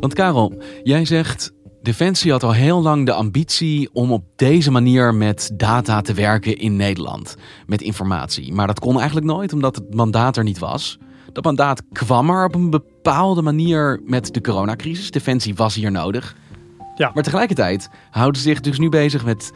Want 0.00 0.14
Karel, 0.14 0.62
jij 0.82 1.04
zegt 1.04 1.54
Defensie 1.86 2.30
had 2.30 2.42
al 2.42 2.52
heel 2.52 2.82
lang 2.82 3.06
de 3.06 3.12
ambitie 3.12 3.90
om 3.92 4.12
op 4.12 4.24
deze 4.36 4.70
manier 4.70 5.14
met 5.14 5.50
data 5.54 6.00
te 6.00 6.14
werken 6.14 6.58
in 6.58 6.76
Nederland. 6.76 7.36
Met 7.66 7.82
informatie. 7.82 8.52
Maar 8.52 8.66
dat 8.66 8.80
kon 8.80 8.96
eigenlijk 8.96 9.26
nooit 9.26 9.52
omdat 9.52 9.76
het 9.76 9.94
mandaat 9.94 10.36
er 10.36 10.44
niet 10.44 10.58
was. 10.58 10.98
Dat 11.32 11.44
mandaat 11.44 11.82
kwam 11.92 12.30
er 12.30 12.44
op 12.44 12.54
een 12.54 12.70
bepaalde 12.70 13.42
manier 13.42 14.00
met 14.04 14.34
de 14.34 14.40
coronacrisis. 14.40 15.10
Defensie 15.10 15.54
was 15.54 15.74
hier 15.74 15.90
nodig. 15.90 16.36
Ja. 16.94 17.10
Maar 17.14 17.22
tegelijkertijd 17.22 17.88
houden 18.10 18.40
ze 18.40 18.48
zich 18.48 18.60
dus 18.60 18.78
nu 18.78 18.88
bezig 18.88 19.24
met 19.24 19.52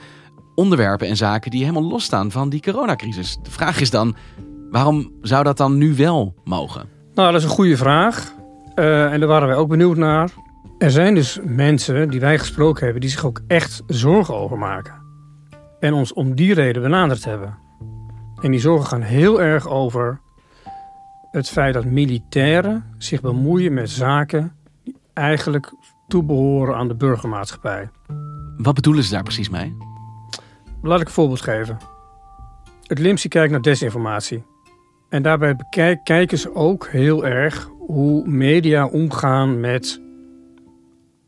onderwerpen 0.54 1.08
en 1.08 1.16
zaken 1.16 1.50
die 1.50 1.60
helemaal 1.60 1.90
losstaan 1.90 2.30
van 2.30 2.48
die 2.48 2.60
coronacrisis. 2.60 3.38
De 3.42 3.50
vraag 3.50 3.80
is 3.80 3.90
dan, 3.90 4.16
waarom 4.70 5.12
zou 5.22 5.44
dat 5.44 5.56
dan 5.56 5.78
nu 5.78 5.94
wel 5.94 6.34
mogen? 6.44 6.88
Nou, 7.14 7.32
dat 7.32 7.40
is 7.40 7.46
een 7.46 7.54
goede 7.54 7.76
vraag. 7.76 8.34
Uh, 8.74 9.12
en 9.12 9.20
daar 9.20 9.28
waren 9.28 9.48
wij 9.48 9.56
ook 9.56 9.68
benieuwd 9.68 9.96
naar. 9.96 10.30
Er 10.78 10.90
zijn 10.90 11.14
dus 11.14 11.38
mensen 11.44 12.10
die 12.10 12.20
wij 12.20 12.38
gesproken 12.38 12.84
hebben 12.84 13.00
die 13.00 13.10
zich 13.10 13.26
ook 13.26 13.40
echt 13.46 13.82
zorgen 13.86 14.34
over 14.34 14.58
maken. 14.58 14.94
En 15.80 15.92
ons 15.92 16.12
om 16.12 16.34
die 16.34 16.54
reden 16.54 16.82
benaderd 16.82 17.24
hebben. 17.24 17.58
En 18.40 18.50
die 18.50 18.60
zorgen 18.60 18.86
gaan 18.86 19.02
heel 19.02 19.42
erg 19.42 19.68
over 19.68 20.20
het 21.30 21.48
feit 21.48 21.74
dat 21.74 21.84
militairen 21.84 22.84
zich 22.98 23.20
bemoeien 23.20 23.74
met 23.74 23.90
zaken 23.90 24.56
die 24.84 24.96
eigenlijk 25.14 25.72
toebehoren 26.08 26.76
aan 26.76 26.88
de 26.88 26.94
burgermaatschappij. 26.94 27.88
Wat 28.56 28.74
bedoelen 28.74 29.04
ze 29.04 29.10
daar 29.12 29.22
precies 29.22 29.48
mee? 29.48 29.76
Laat 30.82 31.00
ik 31.00 31.06
een 31.06 31.12
voorbeeld 31.12 31.40
geven. 31.40 31.78
Het 32.82 32.98
LIMSI 32.98 33.28
kijkt 33.28 33.50
naar 33.52 33.62
desinformatie. 33.62 34.44
En 35.08 35.22
daarbij 35.22 35.56
kijken 36.02 36.38
ze 36.38 36.54
ook 36.54 36.88
heel 36.88 37.26
erg 37.26 37.70
hoe 37.78 38.28
media 38.28 38.86
omgaan 38.86 39.60
met 39.60 40.00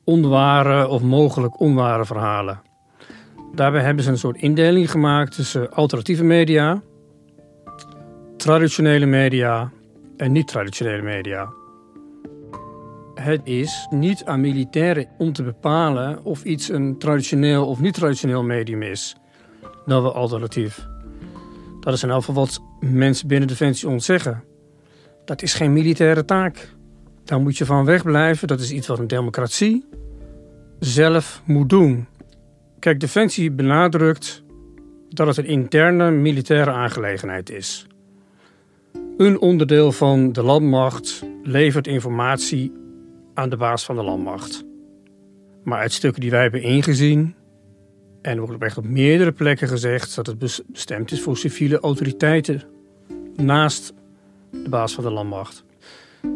onware 0.04 0.88
of 0.88 1.02
mogelijk 1.02 1.60
onware 1.60 2.04
verhalen. 2.04 2.60
Daarbij 3.54 3.82
hebben 3.82 4.04
ze 4.04 4.10
een 4.10 4.18
soort 4.18 4.36
indeling 4.36 4.90
gemaakt 4.90 5.34
tussen 5.34 5.72
alternatieve 5.72 6.24
media, 6.24 6.82
traditionele 8.36 9.06
media 9.06 9.70
en 10.16 10.32
niet-traditionele 10.32 11.02
media. 11.02 11.52
Het 13.14 13.40
is 13.44 13.86
niet 13.90 14.24
aan 14.24 14.40
militairen 14.40 15.08
om 15.18 15.32
te 15.32 15.42
bepalen 15.42 16.24
of 16.24 16.44
iets 16.44 16.68
een 16.68 16.98
traditioneel 16.98 17.66
of 17.66 17.80
niet-traditioneel 17.80 18.42
medium 18.42 18.82
is 18.82 19.16
dan 19.86 20.02
wel 20.02 20.14
alternatief. 20.14 20.86
Dat 21.80 21.94
is 21.94 22.02
in 22.02 22.10
elk 22.10 22.24
geval 22.24 22.44
wat 22.44 22.62
mensen 22.80 23.28
binnen 23.28 23.48
Defensie 23.48 23.88
ons 23.88 24.04
zeggen. 24.04 24.44
Dat 25.24 25.42
is 25.42 25.54
geen 25.54 25.72
militaire 25.72 26.24
taak. 26.24 26.74
Daar 27.24 27.40
moet 27.40 27.58
je 27.58 27.64
van 27.64 27.84
wegblijven. 27.84 28.48
Dat 28.48 28.60
is 28.60 28.72
iets 28.72 28.86
wat 28.86 28.98
een 28.98 29.06
democratie 29.06 29.84
zelf 30.78 31.42
moet 31.44 31.68
doen. 31.68 32.06
Kijk, 32.78 33.00
Defensie 33.00 33.50
benadrukt 33.50 34.42
dat 35.08 35.26
het 35.26 35.38
een 35.38 35.46
interne 35.46 36.10
militaire 36.10 36.70
aangelegenheid 36.70 37.50
is. 37.50 37.86
Een 39.16 39.40
onderdeel 39.40 39.92
van 39.92 40.32
de 40.32 40.42
landmacht 40.42 41.24
levert 41.42 41.86
informatie 41.86 42.72
aan 43.34 43.48
de 43.48 43.56
baas 43.56 43.84
van 43.84 43.96
de 43.96 44.02
landmacht. 44.02 44.64
Maar 45.64 45.78
uit 45.78 45.92
stukken 45.92 46.20
die 46.20 46.30
wij 46.30 46.42
hebben 46.42 46.62
ingezien, 46.62 47.34
en 48.22 48.36
er 48.36 48.46
wordt 48.46 48.62
echt 48.62 48.78
op 48.78 48.84
meerdere 48.84 49.32
plekken 49.32 49.68
gezegd 49.68 50.14
dat 50.14 50.26
het 50.26 50.38
bestemd 50.38 51.12
is 51.12 51.20
voor 51.20 51.36
civiele 51.36 51.80
autoriteiten 51.80 52.62
naast 53.36 53.92
de 54.50 54.68
baas 54.68 54.94
van 54.94 55.04
de 55.04 55.10
landmacht. 55.10 55.64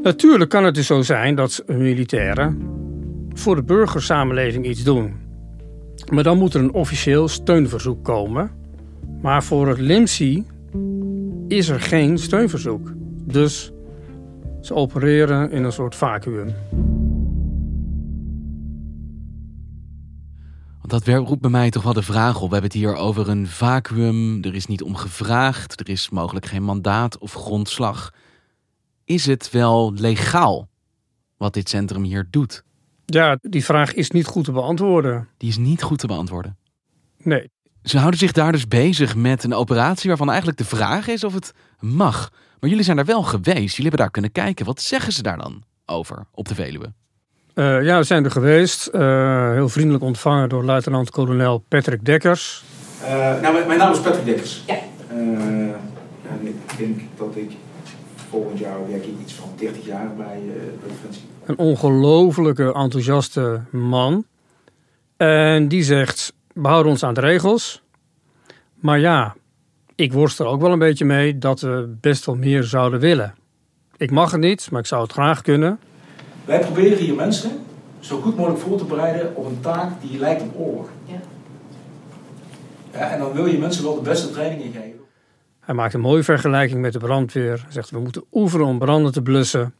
Natuurlijk 0.03 0.51
kan 0.51 0.65
het 0.65 0.75
dus 0.75 0.87
zo 0.87 1.03
zijn 1.03 1.35
dat 1.35 1.63
militairen 1.67 2.75
voor 3.33 3.57
de 3.57 3.63
burgersamenleving 3.63 4.67
iets 4.67 4.83
doen. 4.83 5.15
Maar 6.13 6.23
dan 6.23 6.39
moet 6.39 6.55
er 6.55 6.61
een 6.61 6.73
officieel 6.73 7.29
steunverzoek 7.29 8.05
komen. 8.05 8.51
Maar 9.23 9.45
voor 9.45 9.69
het 9.69 9.79
LIMSI 9.79 10.45
is 11.49 11.69
er 11.69 11.81
geen 11.81 12.19
steunverzoek. 12.19 12.93
Dus 13.25 13.73
ze 14.61 14.75
opereren 14.75 15.51
in 15.51 15.65
een 15.65 15.73
soort 15.73 15.95
vacuüm. 15.95 16.55
Dat 20.87 21.07
roept 21.07 21.41
bij 21.41 21.51
mij 21.51 21.71
toch 21.71 21.83
wel 21.83 21.93
de 21.93 22.03
vraag 22.03 22.35
op. 22.35 22.49
We 22.49 22.53
hebben 22.53 22.71
het 22.71 22.73
hier 22.73 22.95
over 22.95 23.29
een 23.29 23.47
vacuüm. 23.47 24.43
Er 24.43 24.55
is 24.55 24.67
niet 24.67 24.83
om 24.83 24.95
gevraagd. 24.95 25.81
Er 25.81 25.89
is 25.89 26.11
mogelijk 26.11 26.47
geen 26.47 26.63
mandaat 26.63 27.19
of 27.19 27.33
grondslag. 27.33 28.13
Is 29.07 29.27
het 29.27 29.51
wel 29.51 29.93
legaal 29.95 30.69
wat 31.37 31.55
dit 31.55 31.69
centrum 31.69 32.03
hier 32.03 32.27
doet? 32.31 32.65
Ja, 33.05 33.39
die 33.43 33.65
vraag 33.65 33.95
is 33.95 34.11
niet 34.11 34.27
goed 34.27 34.45
te 34.45 34.53
beantwoorden. 34.53 35.29
Die 35.37 35.49
is 35.49 35.57
niet 35.57 35.83
goed 35.83 35.99
te 35.99 36.07
beantwoorden. 36.07 36.57
Nee. 37.23 37.51
Ze 37.83 37.99
houden 37.99 38.21
zich 38.21 38.33
daar 38.33 38.53
dus 38.53 38.69
bezig 38.69 39.17
met 39.17 39.45
een 39.45 39.55
operatie 39.55 40.09
waarvan 40.09 40.29
eigenlijk 40.29 40.59
de 40.59 40.65
vraag 40.65 41.09
is 41.09 41.25
of 41.25 41.35
het 41.35 41.53
mag. 41.81 42.33
Maar 42.61 42.71
jullie 42.71 42.85
zijn 42.85 42.97
daar 42.97 43.05
wel 43.05 43.23
geweest. 43.23 43.77
Jullie 43.77 43.83
hebben 43.83 44.01
daar 44.01 44.11
kunnen 44.11 44.33
kijken. 44.33 44.67
Wat 44.67 44.81
zeggen 44.81 45.13
ze 45.13 45.23
daar 45.23 45.39
dan 45.39 45.63
over 45.85 46.27
op 46.31 46.49
de 46.49 46.55
Veluwe? 46.55 46.93
Uh, 47.55 47.85
ja, 47.85 47.99
we 47.99 48.05
zijn 48.05 48.25
er 48.25 48.31
geweest. 48.31 48.89
Uh, 48.93 49.51
heel 49.51 49.69
vriendelijk 49.69 50.05
ontvangen 50.05 50.49
door 50.49 50.65
luitenant-kolonel 50.65 51.59
Patrick 51.59 52.05
Dekkers. 52.05 52.65
Uh, 53.03 53.41
nou, 53.41 53.67
mijn 53.67 53.79
naam 53.79 53.93
is 53.93 54.01
Patrick 54.01 54.25
Dekkers. 54.25 54.63
Ja. 54.67 54.79
en 55.09 56.47
ik 56.47 56.79
denk 56.79 57.01
dat 57.17 57.37
ik 57.37 57.51
volgend 58.31 58.59
jaar 58.59 58.89
werk 58.89 59.05
ik 59.05 59.15
iets 59.23 59.33
van 59.33 59.49
30 59.57 59.87
jaar 59.87 60.15
bij, 60.17 60.41
bij 60.81 60.89
Defensie. 60.89 61.25
Een 61.45 61.59
ongelofelijke 61.59 62.73
enthousiaste 62.73 63.61
man. 63.71 64.25
En 65.17 65.69
die 65.69 65.83
zegt, 65.83 66.33
we 66.53 66.69
houden 66.69 66.93
ons 66.93 67.03
aan 67.03 67.15
de 67.15 67.21
regels. 67.21 67.83
Maar 68.75 68.99
ja, 68.99 69.37
ik 69.95 70.13
worstel 70.13 70.47
ook 70.47 70.61
wel 70.61 70.73
een 70.73 70.79
beetje 70.79 71.05
mee 71.05 71.39
dat 71.39 71.61
we 71.61 71.95
best 72.01 72.27
wel 72.27 72.35
meer 72.35 72.63
zouden 72.63 73.01
willen. 73.01 73.35
Ik 73.97 74.11
mag 74.11 74.31
het 74.31 74.41
niet, 74.41 74.71
maar 74.71 74.81
ik 74.81 74.87
zou 74.87 75.03
het 75.03 75.13
graag 75.13 75.43
kunnen. 75.43 75.79
Wij 76.45 76.61
proberen 76.61 76.99
hier 76.99 77.15
mensen 77.15 77.51
zo 78.01 78.21
goed 78.21 78.37
mogelijk 78.37 78.61
voor 78.61 78.79
te 78.79 78.85
bereiden 78.85 79.37
op 79.37 79.47
een 79.47 79.61
taak 79.61 80.01
die 80.01 80.19
lijkt 80.19 80.43
op 80.43 80.55
oorlog. 80.57 80.89
Ja. 81.05 81.21
ja. 82.93 83.11
En 83.11 83.19
dan 83.19 83.33
wil 83.33 83.47
je 83.47 83.59
mensen 83.59 83.85
wel 83.85 83.95
de 83.95 84.09
beste 84.09 84.31
trainingen 84.31 84.73
geven. 84.73 84.96
Hij 85.67 85.75
maakt 85.75 85.95
een 85.95 86.01
mooie 86.01 86.23
vergelijking 86.23 86.81
met 86.81 86.93
de 86.93 86.99
brandweer. 86.99 87.61
Hij 87.63 87.73
zegt 87.73 87.91
we 87.91 87.99
moeten 87.99 88.25
oefenen 88.33 88.67
om 88.67 88.79
branden 88.79 89.13
te 89.13 89.23
blussen. 89.23 89.75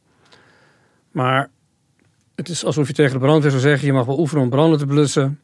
Maar 1.11 1.49
het 2.35 2.49
is 2.49 2.65
alsof 2.65 2.87
je 2.87 2.93
tegen 2.93 3.13
de 3.13 3.19
brandweer 3.19 3.51
zou 3.51 3.63
zeggen: 3.63 3.87
je 3.87 3.93
mag 3.93 4.05
wel 4.05 4.19
oefenen 4.19 4.43
om 4.43 4.49
branden 4.49 4.79
te 4.79 4.85
blussen. 4.85 5.39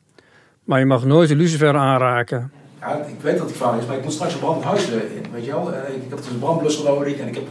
Maar 0.63 0.79
je 0.79 0.85
mag 0.85 1.05
nooit 1.05 1.29
de 1.29 1.35
lucifer 1.35 1.75
aanraken. 1.75 2.51
Ja, 2.79 2.95
ik 2.95 3.21
weet 3.21 3.38
dat 3.38 3.47
die 3.47 3.55
vader 3.55 3.81
is, 3.81 3.85
maar 3.88 3.97
ik 3.97 4.03
moet 4.03 4.13
straks 4.13 4.33
een 4.33 4.39
brandhuis 4.39 4.89
in. 4.89 5.31
Weet 5.31 5.45
je 5.45 5.51
wel? 5.51 5.73
Eh, 5.73 5.95
ik 5.95 6.09
heb 6.09 6.17
dus 6.17 6.27
een 6.27 6.39
brandblusser 6.39 6.85
nodig. 6.85 7.17
En 7.17 7.27
ik 7.27 7.35
heb, 7.35 7.47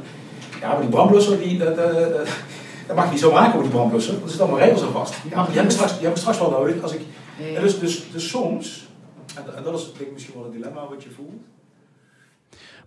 ja, 0.60 0.68
maar 0.68 0.80
die 0.80 0.90
brandblusser, 0.90 1.38
die, 1.38 1.58
dat, 1.58 1.76
dat, 1.76 2.28
dat 2.86 2.96
mag 2.96 3.04
je 3.04 3.10
niet 3.10 3.20
zo 3.20 3.32
maken 3.32 3.54
met 3.54 3.62
die 3.62 3.74
brandblusser. 3.74 4.20
Dat 4.20 4.30
zit 4.30 4.40
allemaal 4.40 4.58
regels 4.58 4.82
aan 4.82 4.92
vast. 4.92 5.14
Ja, 5.30 5.46
die, 5.46 5.56
heb 5.56 5.64
ik 5.64 5.70
straks, 5.70 5.92
die 5.92 6.04
heb 6.04 6.12
ik 6.12 6.20
straks 6.20 6.38
wel 6.38 6.50
nodig. 6.50 6.82
Als 6.82 6.92
ik, 6.92 7.00
dus, 7.60 7.78
dus, 7.78 8.10
dus 8.12 8.28
soms, 8.28 8.88
en 9.56 9.62
dat 9.62 9.78
is 9.78 9.84
denk 9.84 9.98
ik 9.98 10.12
misschien 10.12 10.34
wel 10.34 10.44
een 10.44 10.50
dilemma 10.50 10.88
wat 10.88 11.02
je 11.02 11.10
voelt. 11.10 11.42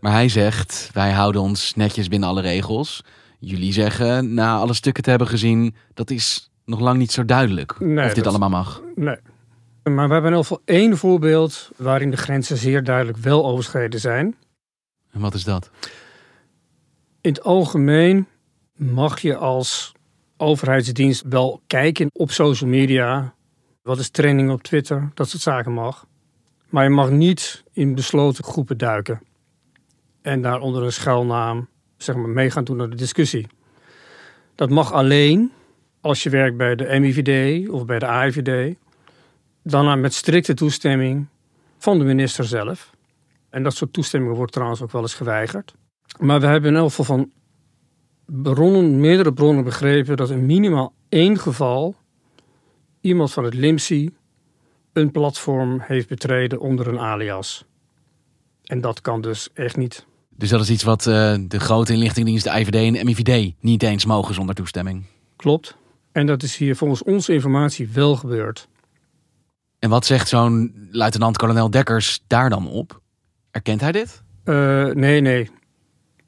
Maar 0.06 0.14
hij 0.14 0.30
zegt, 0.30 0.90
wij 0.94 1.12
houden 1.12 1.42
ons 1.42 1.76
netjes 1.76 2.08
binnen 2.08 2.30
alle 2.30 2.42
regels. 2.42 3.04
Jullie 3.40 3.74
zeggen, 3.74 4.34
na 4.34 4.58
alle 4.58 4.74
stukken 4.74 5.04
te 5.04 5.10
hebben 5.10 5.28
gezien, 5.28 5.76
dat 5.94 6.10
is 6.10 6.52
nog 6.66 6.80
lang 6.80 6.98
niet 6.98 7.12
zo 7.12 7.26
duidelijk. 7.26 7.82
of 7.82 8.14
dit 8.14 8.28
allemaal 8.28 8.50
mag. 8.50 8.82
Nee. 8.96 9.18
Maar 9.84 10.08
we 10.08 10.14
hebben 10.14 10.32
in 10.32 10.38
ieder 10.38 10.38
geval 10.38 10.62
één 10.66 10.98
voorbeeld 10.98 11.70
waarin 11.76 12.12
de 12.12 12.18
grenzen 12.18 12.58
zeer 12.58 12.84
duidelijk 12.84 13.18
wel 13.18 13.46
overschreden 13.46 14.00
zijn. 14.00 14.36
En 15.12 15.20
wat 15.20 15.34
is 15.34 15.44
dat? 15.44 15.70
In 17.22 17.30
het 17.30 17.44
algemeen 17.44 18.28
mag 18.76 19.20
je 19.20 19.36
als 19.36 19.94
overheidsdienst 20.38 21.24
wel 21.30 21.62
kijken 21.68 22.10
op 22.14 22.32
social 22.32 22.70
media. 22.70 23.34
Wat 23.82 24.00
is 24.00 24.10
training 24.10 24.52
op 24.52 24.64
Twitter? 24.64 25.12
Dat 25.14 25.30
soort 25.30 25.44
zaken 25.44 25.74
mag. 25.74 26.08
Maar 26.70 26.84
je 26.84 26.90
mag 26.90 27.10
niet 27.10 27.64
in 27.74 27.96
besloten 27.96 28.44
groepen 28.44 28.78
duiken. 28.78 29.22
En 30.26 30.42
daar 30.42 30.60
onder 30.60 30.84
een 30.84 30.92
schuilnaam 30.92 31.68
zeg 31.98 32.16
maar, 32.16 32.30
mee 32.30 32.52
gaan 32.52 32.64
doen 32.64 32.78
naar 32.78 32.90
de 32.90 32.96
discussie. 32.96 33.48
Dat 34.56 34.70
mag 34.70 34.92
alleen 34.92 35.52
als 36.02 36.24
je 36.24 36.30
werkt 36.30 36.58
bij 36.58 36.76
de 36.76 37.00
MIVD 37.00 37.70
of 37.70 37.86
bij 37.86 38.00
de 38.00 38.06
AIVD 38.06 38.76
dan 39.64 40.00
met 40.00 40.14
strikte 40.14 40.54
toestemming 40.54 41.28
van 41.78 42.00
de 42.00 42.04
minister 42.06 42.46
zelf. 42.46 42.96
En 43.50 43.64
dat 43.64 43.76
soort 43.76 43.94
toestemmingen 43.94 44.36
wordt 44.36 44.52
trouwens 44.52 44.82
ook 44.82 44.92
wel 44.92 45.02
eens 45.02 45.14
geweigerd. 45.14 45.74
Maar 46.20 46.40
we 46.40 46.48
hebben 46.48 46.70
in 46.70 46.78
elk 46.78 46.90
geval 46.90 47.06
van 47.06 47.32
bronnen, 48.26 49.00
meerdere 49.00 49.34
bronnen 49.34 49.64
begrepen 49.64 50.18
dat 50.18 50.30
in 50.30 50.46
minimaal 50.46 50.94
één 51.10 51.40
geval 51.40 51.96
iemand 53.02 53.34
van 53.34 53.44
het 53.44 53.54
LIMSI 53.54 54.16
een 54.94 55.12
platform 55.12 55.80
heeft 55.80 56.08
betreden 56.08 56.60
onder 56.60 56.88
een 56.88 57.00
alias. 57.00 57.66
En 58.64 58.82
dat 58.82 59.02
kan 59.02 59.22
dus 59.22 59.50
echt 59.54 59.78
niet. 59.78 60.06
Dus 60.38 60.50
dat 60.50 60.62
is 60.62 60.70
iets 60.70 60.84
wat 60.84 61.06
uh, 61.06 61.36
de 61.48 61.60
grote 61.60 61.94
inlichtingendiensten, 61.94 62.54
de 62.54 62.60
IVD 62.60 62.76
en 62.76 62.94
de 62.94 63.04
MIVD 63.04 63.54
niet 63.60 63.84
eens 63.84 64.06
mogen 64.06 64.34
zonder 64.34 64.56
toestemming? 64.56 65.04
Klopt. 65.36 65.78
En 66.12 66.26
dat 66.26 66.44
is 66.44 66.58
hier 66.58 66.76
volgens 66.76 67.04
onze 67.04 67.34
informatie 67.34 67.90
wel 67.94 68.16
gebeurd. 68.16 68.68
En 69.80 69.90
wat 69.90 70.06
zegt 70.06 70.28
zo'n 70.28 70.88
luitenant-kolonel 70.92 71.70
Dekkers 71.70 72.24
daar 72.28 72.50
dan 72.50 72.70
op? 72.70 73.02
Erkent 73.52 73.82
hij 73.82 73.92
dit? 73.92 74.24
Uh, 74.46 74.86
nee, 74.86 75.22
nee. 75.22 75.50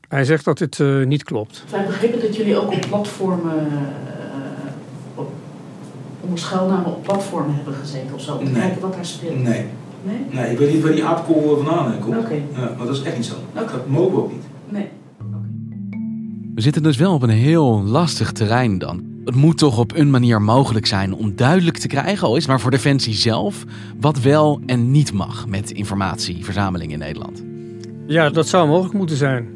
Hij 0.08 0.24
zegt 0.24 0.46
dat 0.46 0.58
dit 0.58 0.80
uh, 0.80 1.06
niet 1.06 1.24
klopt. 1.24 1.64
Wij 1.70 1.86
begrepen 1.86 2.22
dat 2.22 2.36
jullie 2.36 2.58
ook 2.58 2.72
op 2.72 2.86
platformen, 2.88 3.66
uh, 3.66 4.72
op, 5.16 5.32
onder 6.22 6.40
schuilnamen 6.40 6.96
op 6.96 7.04
platformen 7.04 7.56
hebben 7.56 7.74
gezeten 7.74 8.14
of 8.14 8.22
zo. 8.22 8.36
Om 8.36 8.46
te 8.46 8.52
nee. 8.52 8.62
kijken 8.62 8.82
wat 8.82 8.94
daar 8.94 9.06
speelt. 9.06 9.44
Nee. 9.44 9.66
Nee? 10.08 10.42
Nee, 10.42 10.52
ik 10.52 10.58
weet 10.58 10.74
niet 10.74 10.84
waar 10.84 10.92
die 10.92 11.06
aapkool 11.06 11.56
vandaan 11.56 12.00
komt. 12.00 12.16
Oké. 12.16 12.26
Okay. 12.26 12.44
Ja, 12.54 12.74
maar 12.78 12.88
dat 12.88 12.96
is 12.96 13.04
echt 13.04 13.16
niet 13.16 13.26
zo. 13.26 13.34
Okay. 13.52 13.66
Dat 13.66 13.88
mogen 13.88 14.12
we 14.12 14.18
ook 14.18 14.32
niet. 14.32 14.44
Nee. 14.70 14.90
We 16.56 16.62
zitten 16.62 16.84
dus 16.84 16.98
wel 16.98 17.14
op 17.14 17.22
een 17.22 17.30
heel 17.30 17.82
lastig 17.84 18.32
terrein 18.32 18.78
dan. 18.78 19.04
Het 19.26 19.36
moet 19.36 19.58
toch 19.58 19.80
op 19.80 19.96
een 19.96 20.10
manier 20.10 20.42
mogelijk 20.42 20.86
zijn 20.86 21.14
om 21.14 21.36
duidelijk 21.36 21.78
te 21.78 21.88
krijgen, 21.88 22.28
al 22.28 22.36
is 22.36 22.48
maar 22.48 22.60
voor 22.60 22.72
Defensie 22.72 23.14
zelf, 23.14 23.64
wat 24.00 24.20
wel 24.20 24.60
en 24.66 24.92
niet 24.92 25.14
mag 25.14 25.48
met 25.48 25.72
informatieverzameling 25.72 26.92
in 26.92 27.00
Nederland. 27.00 27.44
Ja, 28.06 28.30
dat 28.30 28.48
zou 28.48 28.68
mogelijk 28.68 28.94
moeten 28.94 29.18
zijn. 29.18 29.48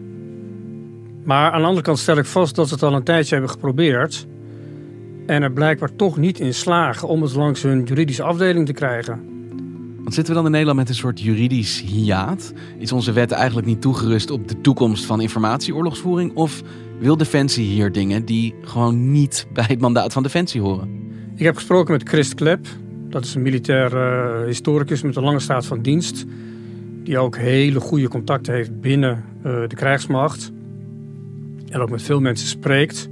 Maar 1.24 1.52
aan 1.52 1.62
de 1.62 1.68
andere 1.68 1.86
kant 1.86 2.00
stel 2.00 2.18
ik 2.18 2.26
vast 2.26 2.56
dat 2.56 2.68
ze 2.68 2.74
het 2.74 2.84
al 2.84 2.94
een 2.94 3.04
tijdje 3.04 3.34
hebben 3.34 3.52
geprobeerd. 3.52 4.28
En 5.26 5.44
er 5.44 5.52
blijkbaar 5.52 5.96
toch 5.96 6.18
niet 6.18 6.40
in 6.40 6.54
slagen 6.54 7.08
om 7.08 7.22
het 7.22 7.36
langs 7.36 7.62
hun 7.62 7.84
juridische 7.84 8.24
afdeling 8.24 8.66
te 8.66 8.74
krijgen. 8.74 9.31
Want 10.02 10.14
zitten 10.14 10.34
we 10.34 10.40
dan 10.40 10.46
in 10.46 10.52
Nederland 10.52 10.80
met 10.80 10.90
een 10.90 10.96
soort 10.96 11.22
juridisch 11.22 11.82
hiaat? 11.82 12.54
Is 12.78 12.92
onze 12.92 13.12
wet 13.12 13.32
eigenlijk 13.32 13.68
niet 13.68 13.82
toegerust 13.82 14.32
op 14.32 14.48
de 14.48 14.62
toekomst 14.62 15.06
van 15.06 15.22
informatieoorlogsvoering? 15.22 16.36
Of 16.36 16.62
wil 17.00 17.18
Defensie 17.18 17.66
hier 17.66 17.92
dingen 17.92 18.26
die 18.26 18.56
gewoon 18.62 19.12
niet 19.12 19.46
bij 19.54 19.66
het 19.68 19.80
mandaat 19.80 20.14
van 20.14 20.24
Defensie 20.24 20.62
horen? 20.62 21.00
Ik 21.36 21.46
heb 21.46 21.56
gesproken 21.56 21.94
met 21.94 22.10
Christ 22.10 22.34
Klep. 22.34 22.66
Dat 23.10 23.26
is 23.26 23.36
een 23.36 23.42
militair 23.42 23.94
uh, 23.94 24.46
historicus 24.46 25.02
met 25.02 25.16
een 25.16 25.24
lange 25.24 25.40
staat 25.40 25.66
van 25.66 25.82
dienst. 25.82 26.26
Die 27.04 27.18
ook 27.18 27.38
hele 27.38 27.80
goede 27.80 28.08
contacten 28.08 28.54
heeft 28.54 28.82
binnen 28.82 29.24
uh, 29.38 29.44
de 29.44 29.76
krijgsmacht. 29.76 30.52
En 31.70 31.80
ook 31.80 31.90
met 31.90 32.02
veel 32.02 32.20
mensen 32.20 32.48
spreekt. 32.48 33.10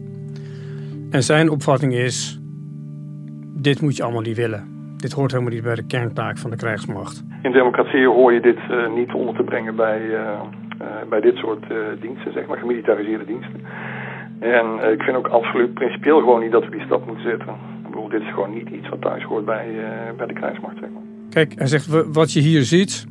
En 1.09 1.23
zijn 1.23 1.49
opvatting 1.49 1.93
is: 1.93 2.39
dit 3.55 3.81
moet 3.81 3.95
je 3.95 4.03
allemaal 4.03 4.21
niet 4.21 4.35
willen. 4.35 4.78
Dit 5.01 5.11
hoort 5.11 5.31
helemaal 5.31 5.53
niet 5.53 5.63
bij 5.63 5.75
de 5.75 5.87
kerntaak 5.87 6.37
van 6.37 6.49
de 6.49 6.55
krijgsmacht. 6.55 7.23
In 7.41 7.51
democratie 7.51 8.07
hoor 8.07 8.33
je 8.33 8.41
dit 8.41 8.59
uh, 8.71 8.93
niet 8.93 9.13
onder 9.13 9.35
te 9.35 9.43
brengen 9.43 9.75
bij 9.75 9.99
eh, 10.79 11.09
bij 11.09 11.21
dit 11.21 11.35
soort 11.35 11.63
eh, 11.71 11.77
diensten, 12.01 12.33
zeg 12.33 12.47
maar, 12.47 12.57
gemilitariseerde 12.57 13.25
diensten. 13.25 13.61
En 14.39 14.65
eh, 14.79 14.91
ik 14.91 15.01
vind 15.01 15.17
ook 15.17 15.27
absoluut 15.27 15.73
principieel 15.73 16.19
gewoon 16.19 16.41
niet 16.41 16.51
dat 16.51 16.63
we 16.63 16.71
die 16.71 16.85
stap 16.85 17.05
moeten 17.05 17.23
zetten. 17.23 17.47
Ik 17.49 17.89
bedoel, 17.89 18.09
dit 18.09 18.21
is 18.21 18.33
gewoon 18.33 18.53
niet 18.53 18.69
iets 18.69 18.89
wat 18.89 19.01
thuis 19.01 19.23
hoort 19.23 19.45
bij, 19.45 19.67
bij 20.17 20.27
de 20.27 20.33
krijgsmacht, 20.33 20.77
zeg 20.79 20.89
maar. 20.89 21.01
Kijk, 21.29 21.53
hij 21.55 21.67
zegt, 21.67 21.87
wat 22.13 22.33
je 22.33 22.39
hier 22.39 22.63
ziet, 22.63 23.07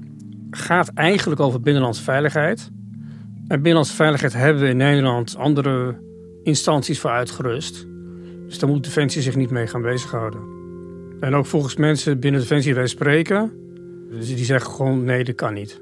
gaat 0.51 0.91
eigenlijk 0.95 1.41
over 1.41 1.61
binnenlandse 1.61 2.03
veiligheid. 2.03 2.71
En 3.49 3.57
binnenlandse 3.57 3.95
veiligheid 3.95 4.33
hebben 4.33 4.63
we 4.63 4.69
in 4.69 4.77
Nederland 4.77 5.37
andere 5.39 5.97
instanties 6.43 7.01
voor 7.01 7.11
uitgerust. 7.11 7.87
Dus 8.47 8.59
daar 8.59 8.71
moet 8.71 8.85
Defensie 8.85 9.23
zich 9.23 9.37
niet 9.37 9.51
mee 9.51 9.67
gaan 9.67 9.83
bezighouden. 9.83 10.58
En 11.21 11.35
ook 11.35 11.47
volgens 11.47 11.77
mensen 11.77 12.21
binnen 12.21 12.41
Defensie 12.41 12.75
wij 12.75 12.87
spreken, 12.87 13.53
dus 14.11 14.35
die 14.35 14.45
zeggen 14.45 14.71
gewoon 14.71 15.05
nee, 15.05 15.25
dat 15.25 15.35
kan 15.35 15.55
niet. 15.55 15.81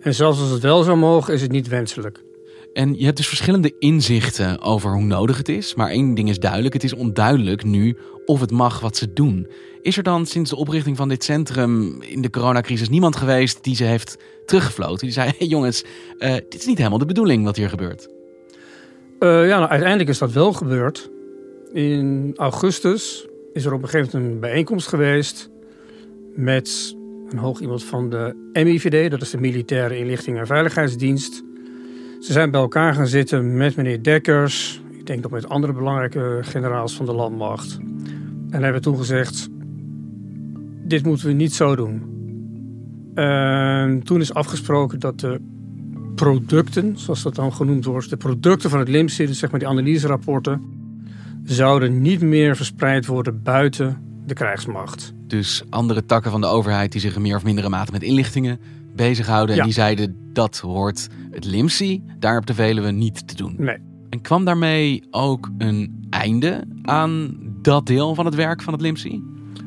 En 0.00 0.14
zelfs 0.14 0.40
als 0.40 0.50
het 0.50 0.62
wel 0.62 0.82
zou 0.82 0.96
mogen, 0.96 1.34
is 1.34 1.42
het 1.42 1.50
niet 1.50 1.68
wenselijk. 1.68 2.24
En 2.72 2.98
je 2.98 3.04
hebt 3.04 3.16
dus 3.16 3.28
verschillende 3.28 3.74
inzichten 3.78 4.60
over 4.60 4.92
hoe 4.92 5.04
nodig 5.04 5.36
het 5.36 5.48
is. 5.48 5.74
Maar 5.74 5.90
één 5.90 6.14
ding 6.14 6.28
is 6.28 6.38
duidelijk: 6.38 6.74
het 6.74 6.84
is 6.84 6.94
onduidelijk 6.94 7.64
nu 7.64 7.96
of 8.24 8.40
het 8.40 8.50
mag 8.50 8.80
wat 8.80 8.96
ze 8.96 9.12
doen. 9.12 9.46
Is 9.82 9.96
er 9.96 10.02
dan 10.02 10.26
sinds 10.26 10.50
de 10.50 10.56
oprichting 10.56 10.96
van 10.96 11.08
dit 11.08 11.24
centrum 11.24 12.02
in 12.02 12.22
de 12.22 12.30
coronacrisis 12.30 12.88
niemand 12.88 13.16
geweest 13.16 13.64
die 13.64 13.74
ze 13.74 13.84
heeft 13.84 14.18
teruggefloten? 14.46 15.06
Die 15.06 15.12
zei: 15.12 15.30
hey 15.38 15.46
jongens, 15.46 15.84
uh, 16.18 16.34
dit 16.34 16.54
is 16.54 16.66
niet 16.66 16.78
helemaal 16.78 16.98
de 16.98 17.06
bedoeling 17.06 17.44
wat 17.44 17.56
hier 17.56 17.68
gebeurt. 17.68 18.08
Uh, 19.18 19.48
ja, 19.48 19.58
nou, 19.58 19.70
uiteindelijk 19.70 20.08
is 20.08 20.18
dat 20.18 20.32
wel 20.32 20.52
gebeurd. 20.52 21.10
In 21.72 22.32
augustus 22.36 23.26
is 23.56 23.64
er 23.64 23.72
op 23.72 23.82
een 23.82 23.88
gegeven 23.88 24.18
moment 24.18 24.34
een 24.34 24.40
bijeenkomst 24.40 24.88
geweest 24.88 25.50
met 26.34 26.96
een 27.28 27.38
hoog 27.38 27.60
iemand 27.60 27.84
van 27.84 28.10
de 28.10 28.50
MIVD, 28.52 29.10
dat 29.10 29.22
is 29.22 29.30
de 29.30 29.40
Militaire 29.40 29.98
Inlichting 29.98 30.38
en 30.38 30.46
Veiligheidsdienst. 30.46 31.44
Ze 32.20 32.32
zijn 32.32 32.50
bij 32.50 32.60
elkaar 32.60 32.94
gaan 32.94 33.06
zitten 33.06 33.56
met 33.56 33.76
meneer 33.76 34.02
Dekkers, 34.02 34.82
ik 34.90 35.06
denk 35.06 35.22
nog 35.22 35.30
met 35.30 35.48
andere 35.48 35.72
belangrijke 35.72 36.38
generaals 36.40 36.96
van 36.96 37.06
de 37.06 37.12
landmacht. 37.12 37.78
En 38.50 38.62
hebben 38.62 38.82
toen 38.82 38.96
gezegd: 38.96 39.48
Dit 40.82 41.04
moeten 41.04 41.26
we 41.26 41.32
niet 41.32 41.54
zo 41.54 41.76
doen. 41.76 42.14
En 43.14 44.02
toen 44.02 44.20
is 44.20 44.34
afgesproken 44.34 45.00
dat 45.00 45.20
de 45.20 45.40
producten, 46.14 46.98
zoals 46.98 47.22
dat 47.22 47.34
dan 47.34 47.52
genoemd 47.52 47.84
wordt, 47.84 48.10
de 48.10 48.16
producten 48.16 48.70
van 48.70 48.78
het 48.78 48.88
LIMSI, 48.88 49.26
dus 49.26 49.38
zeg 49.38 49.50
maar 49.50 49.60
die 49.60 49.68
analyserapporten, 49.68 50.62
zouden 51.54 52.02
niet 52.02 52.20
meer 52.20 52.56
verspreid 52.56 53.06
worden 53.06 53.42
buiten 53.42 54.02
de 54.26 54.34
krijgsmacht. 54.34 55.12
Dus 55.26 55.62
andere 55.70 56.06
takken 56.06 56.30
van 56.30 56.40
de 56.40 56.46
overheid 56.46 56.92
die 56.92 57.00
zich 57.00 57.16
in 57.16 57.22
meer 57.22 57.36
of 57.36 57.44
mindere 57.44 57.68
mate 57.68 57.92
met 57.92 58.02
inlichtingen 58.02 58.60
bezighouden. 58.94 59.56
En 59.56 59.64
die 59.64 59.72
zeiden 59.72 60.16
dat 60.32 60.58
hoort 60.58 61.08
het 61.30 61.44
LIMSI 61.44 62.02
daar 62.18 62.38
op 62.38 62.46
de 62.46 62.54
Veluwe 62.54 62.90
niet 62.90 63.28
te 63.28 63.34
doen. 63.34 63.54
Nee. 63.58 63.76
En 64.10 64.20
kwam 64.20 64.44
daarmee 64.44 65.02
ook 65.10 65.50
een 65.58 66.06
einde 66.10 66.64
aan 66.82 67.36
dat 67.62 67.86
deel 67.86 68.14
van 68.14 68.24
het 68.24 68.34
werk 68.34 68.62
van 68.62 68.72
het 68.72 68.82
LIMSI? 68.82 69.22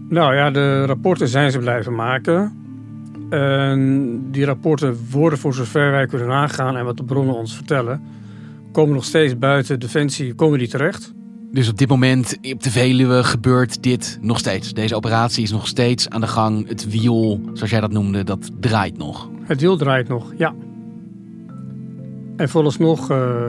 Nou 0.10 0.36
ja, 0.36 0.52
de 0.52 0.86
rapporten 0.86 1.28
zijn 1.28 1.52
ze 1.52 1.60
blijven 1.60 1.96
maken. 1.96 2.58
En 3.30 4.22
die 4.32 4.46
rapporten 4.46 4.98
worden 5.12 5.40
voor 5.40 5.54
zover 5.54 5.92
wij 5.92 6.06
kunnen 6.06 6.28
nagaan 6.28 6.78
en 6.78 6.86
wat 6.86 6.98
de 6.98 7.04
bronnen 7.04 7.36
ons 7.36 7.56
vertellen, 7.56 8.02
komen 8.72 8.94
nog 8.94 9.04
steeds 9.04 9.38
buiten 9.38 9.80
Defensie, 9.80 10.34
komen 10.34 10.60
die 10.60 10.68
terecht. 10.68 11.14
Dus 11.52 11.70
op 11.70 11.78
dit 11.78 11.90
moment 11.90 12.38
op 12.54 12.64
de 12.64 12.72
Veluwe 12.72 13.24
gebeurt 13.24 13.84
dit 13.84 14.18
nog 14.22 14.40
steeds. 14.40 14.74
Deze 14.74 14.96
operatie 14.96 15.44
is 15.44 15.52
nog 15.52 15.68
steeds 15.68 16.10
aan 16.10 16.22
de 16.22 16.28
gang. 16.28 16.68
Het 16.68 16.90
wiel, 16.90 17.42
zoals 17.54 17.72
jij 17.72 17.80
dat 17.80 17.92
noemde, 17.92 18.24
dat 18.24 18.50
draait 18.60 18.98
nog. 18.98 19.30
Het 19.44 19.62
wiel 19.62 19.78
draait 19.78 20.08
nog, 20.08 20.34
ja. 20.38 20.54
En 22.36 22.50
vooralsnog 22.50 23.10
eh, 23.10 23.46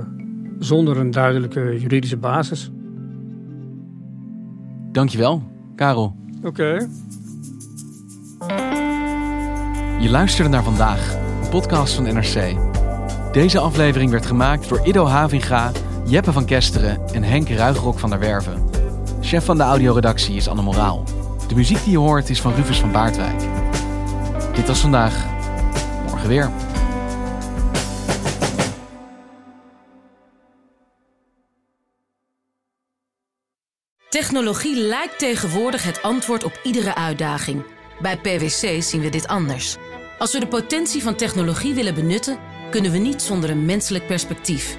zonder 0.58 0.96
een 0.96 1.10
duidelijke 1.10 1.78
juridische 1.80 2.16
basis. 2.16 2.70
Dankjewel, 4.92 5.42
Karel. 5.74 6.16
Oké. 6.42 6.88
Je 10.00 10.10
luisterde 10.10 10.50
naar 10.50 10.64
vandaag, 10.64 11.16
een 11.42 11.48
podcast 11.48 11.94
van 11.94 12.04
NRC. 12.04 12.56
Deze 13.32 13.58
aflevering 13.58 14.10
werd 14.10 14.26
gemaakt 14.26 14.68
door 14.68 14.86
Ido 14.86 15.06
Havinga, 15.06 15.72
Jeppe 16.10 16.32
van 16.32 16.44
Kesteren 16.44 17.00
en 17.12 17.22
Henk 17.22 17.48
Ruigrok 17.48 17.98
van 17.98 18.10
der 18.10 18.18
Werven. 18.18 18.70
Chef 19.20 19.44
van 19.44 19.56
de 19.56 19.62
audioredactie 19.62 20.36
is 20.36 20.48
Anne 20.48 20.62
Moraal. 20.62 21.04
De 21.48 21.54
muziek 21.54 21.84
die 21.84 21.92
je 21.92 21.98
hoort 21.98 22.30
is 22.30 22.40
van 22.40 22.54
Rufus 22.54 22.80
van 22.80 22.92
Baardwijk. 22.92 23.40
Dit 24.54 24.66
was 24.66 24.80
vandaag. 24.80 25.26
Morgen 26.06 26.28
weer. 26.28 26.50
Technologie 34.08 34.76
lijkt 34.76 35.18
tegenwoordig 35.18 35.82
het 35.82 36.02
antwoord 36.02 36.44
op 36.44 36.60
iedere 36.62 36.94
uitdaging. 36.94 37.64
Bij 38.00 38.16
PwC 38.16 38.82
zien 38.82 39.00
we 39.00 39.08
dit 39.08 39.26
anders. 39.26 39.76
Als 40.18 40.32
we 40.32 40.40
de 40.40 40.48
potentie 40.48 41.02
van 41.02 41.14
technologie 41.14 41.74
willen 41.74 41.94
benutten, 41.94 42.38
kunnen 42.70 42.92
we 42.92 42.98
niet 42.98 43.22
zonder 43.22 43.50
een 43.50 43.64
menselijk 43.64 44.06
perspectief. 44.06 44.78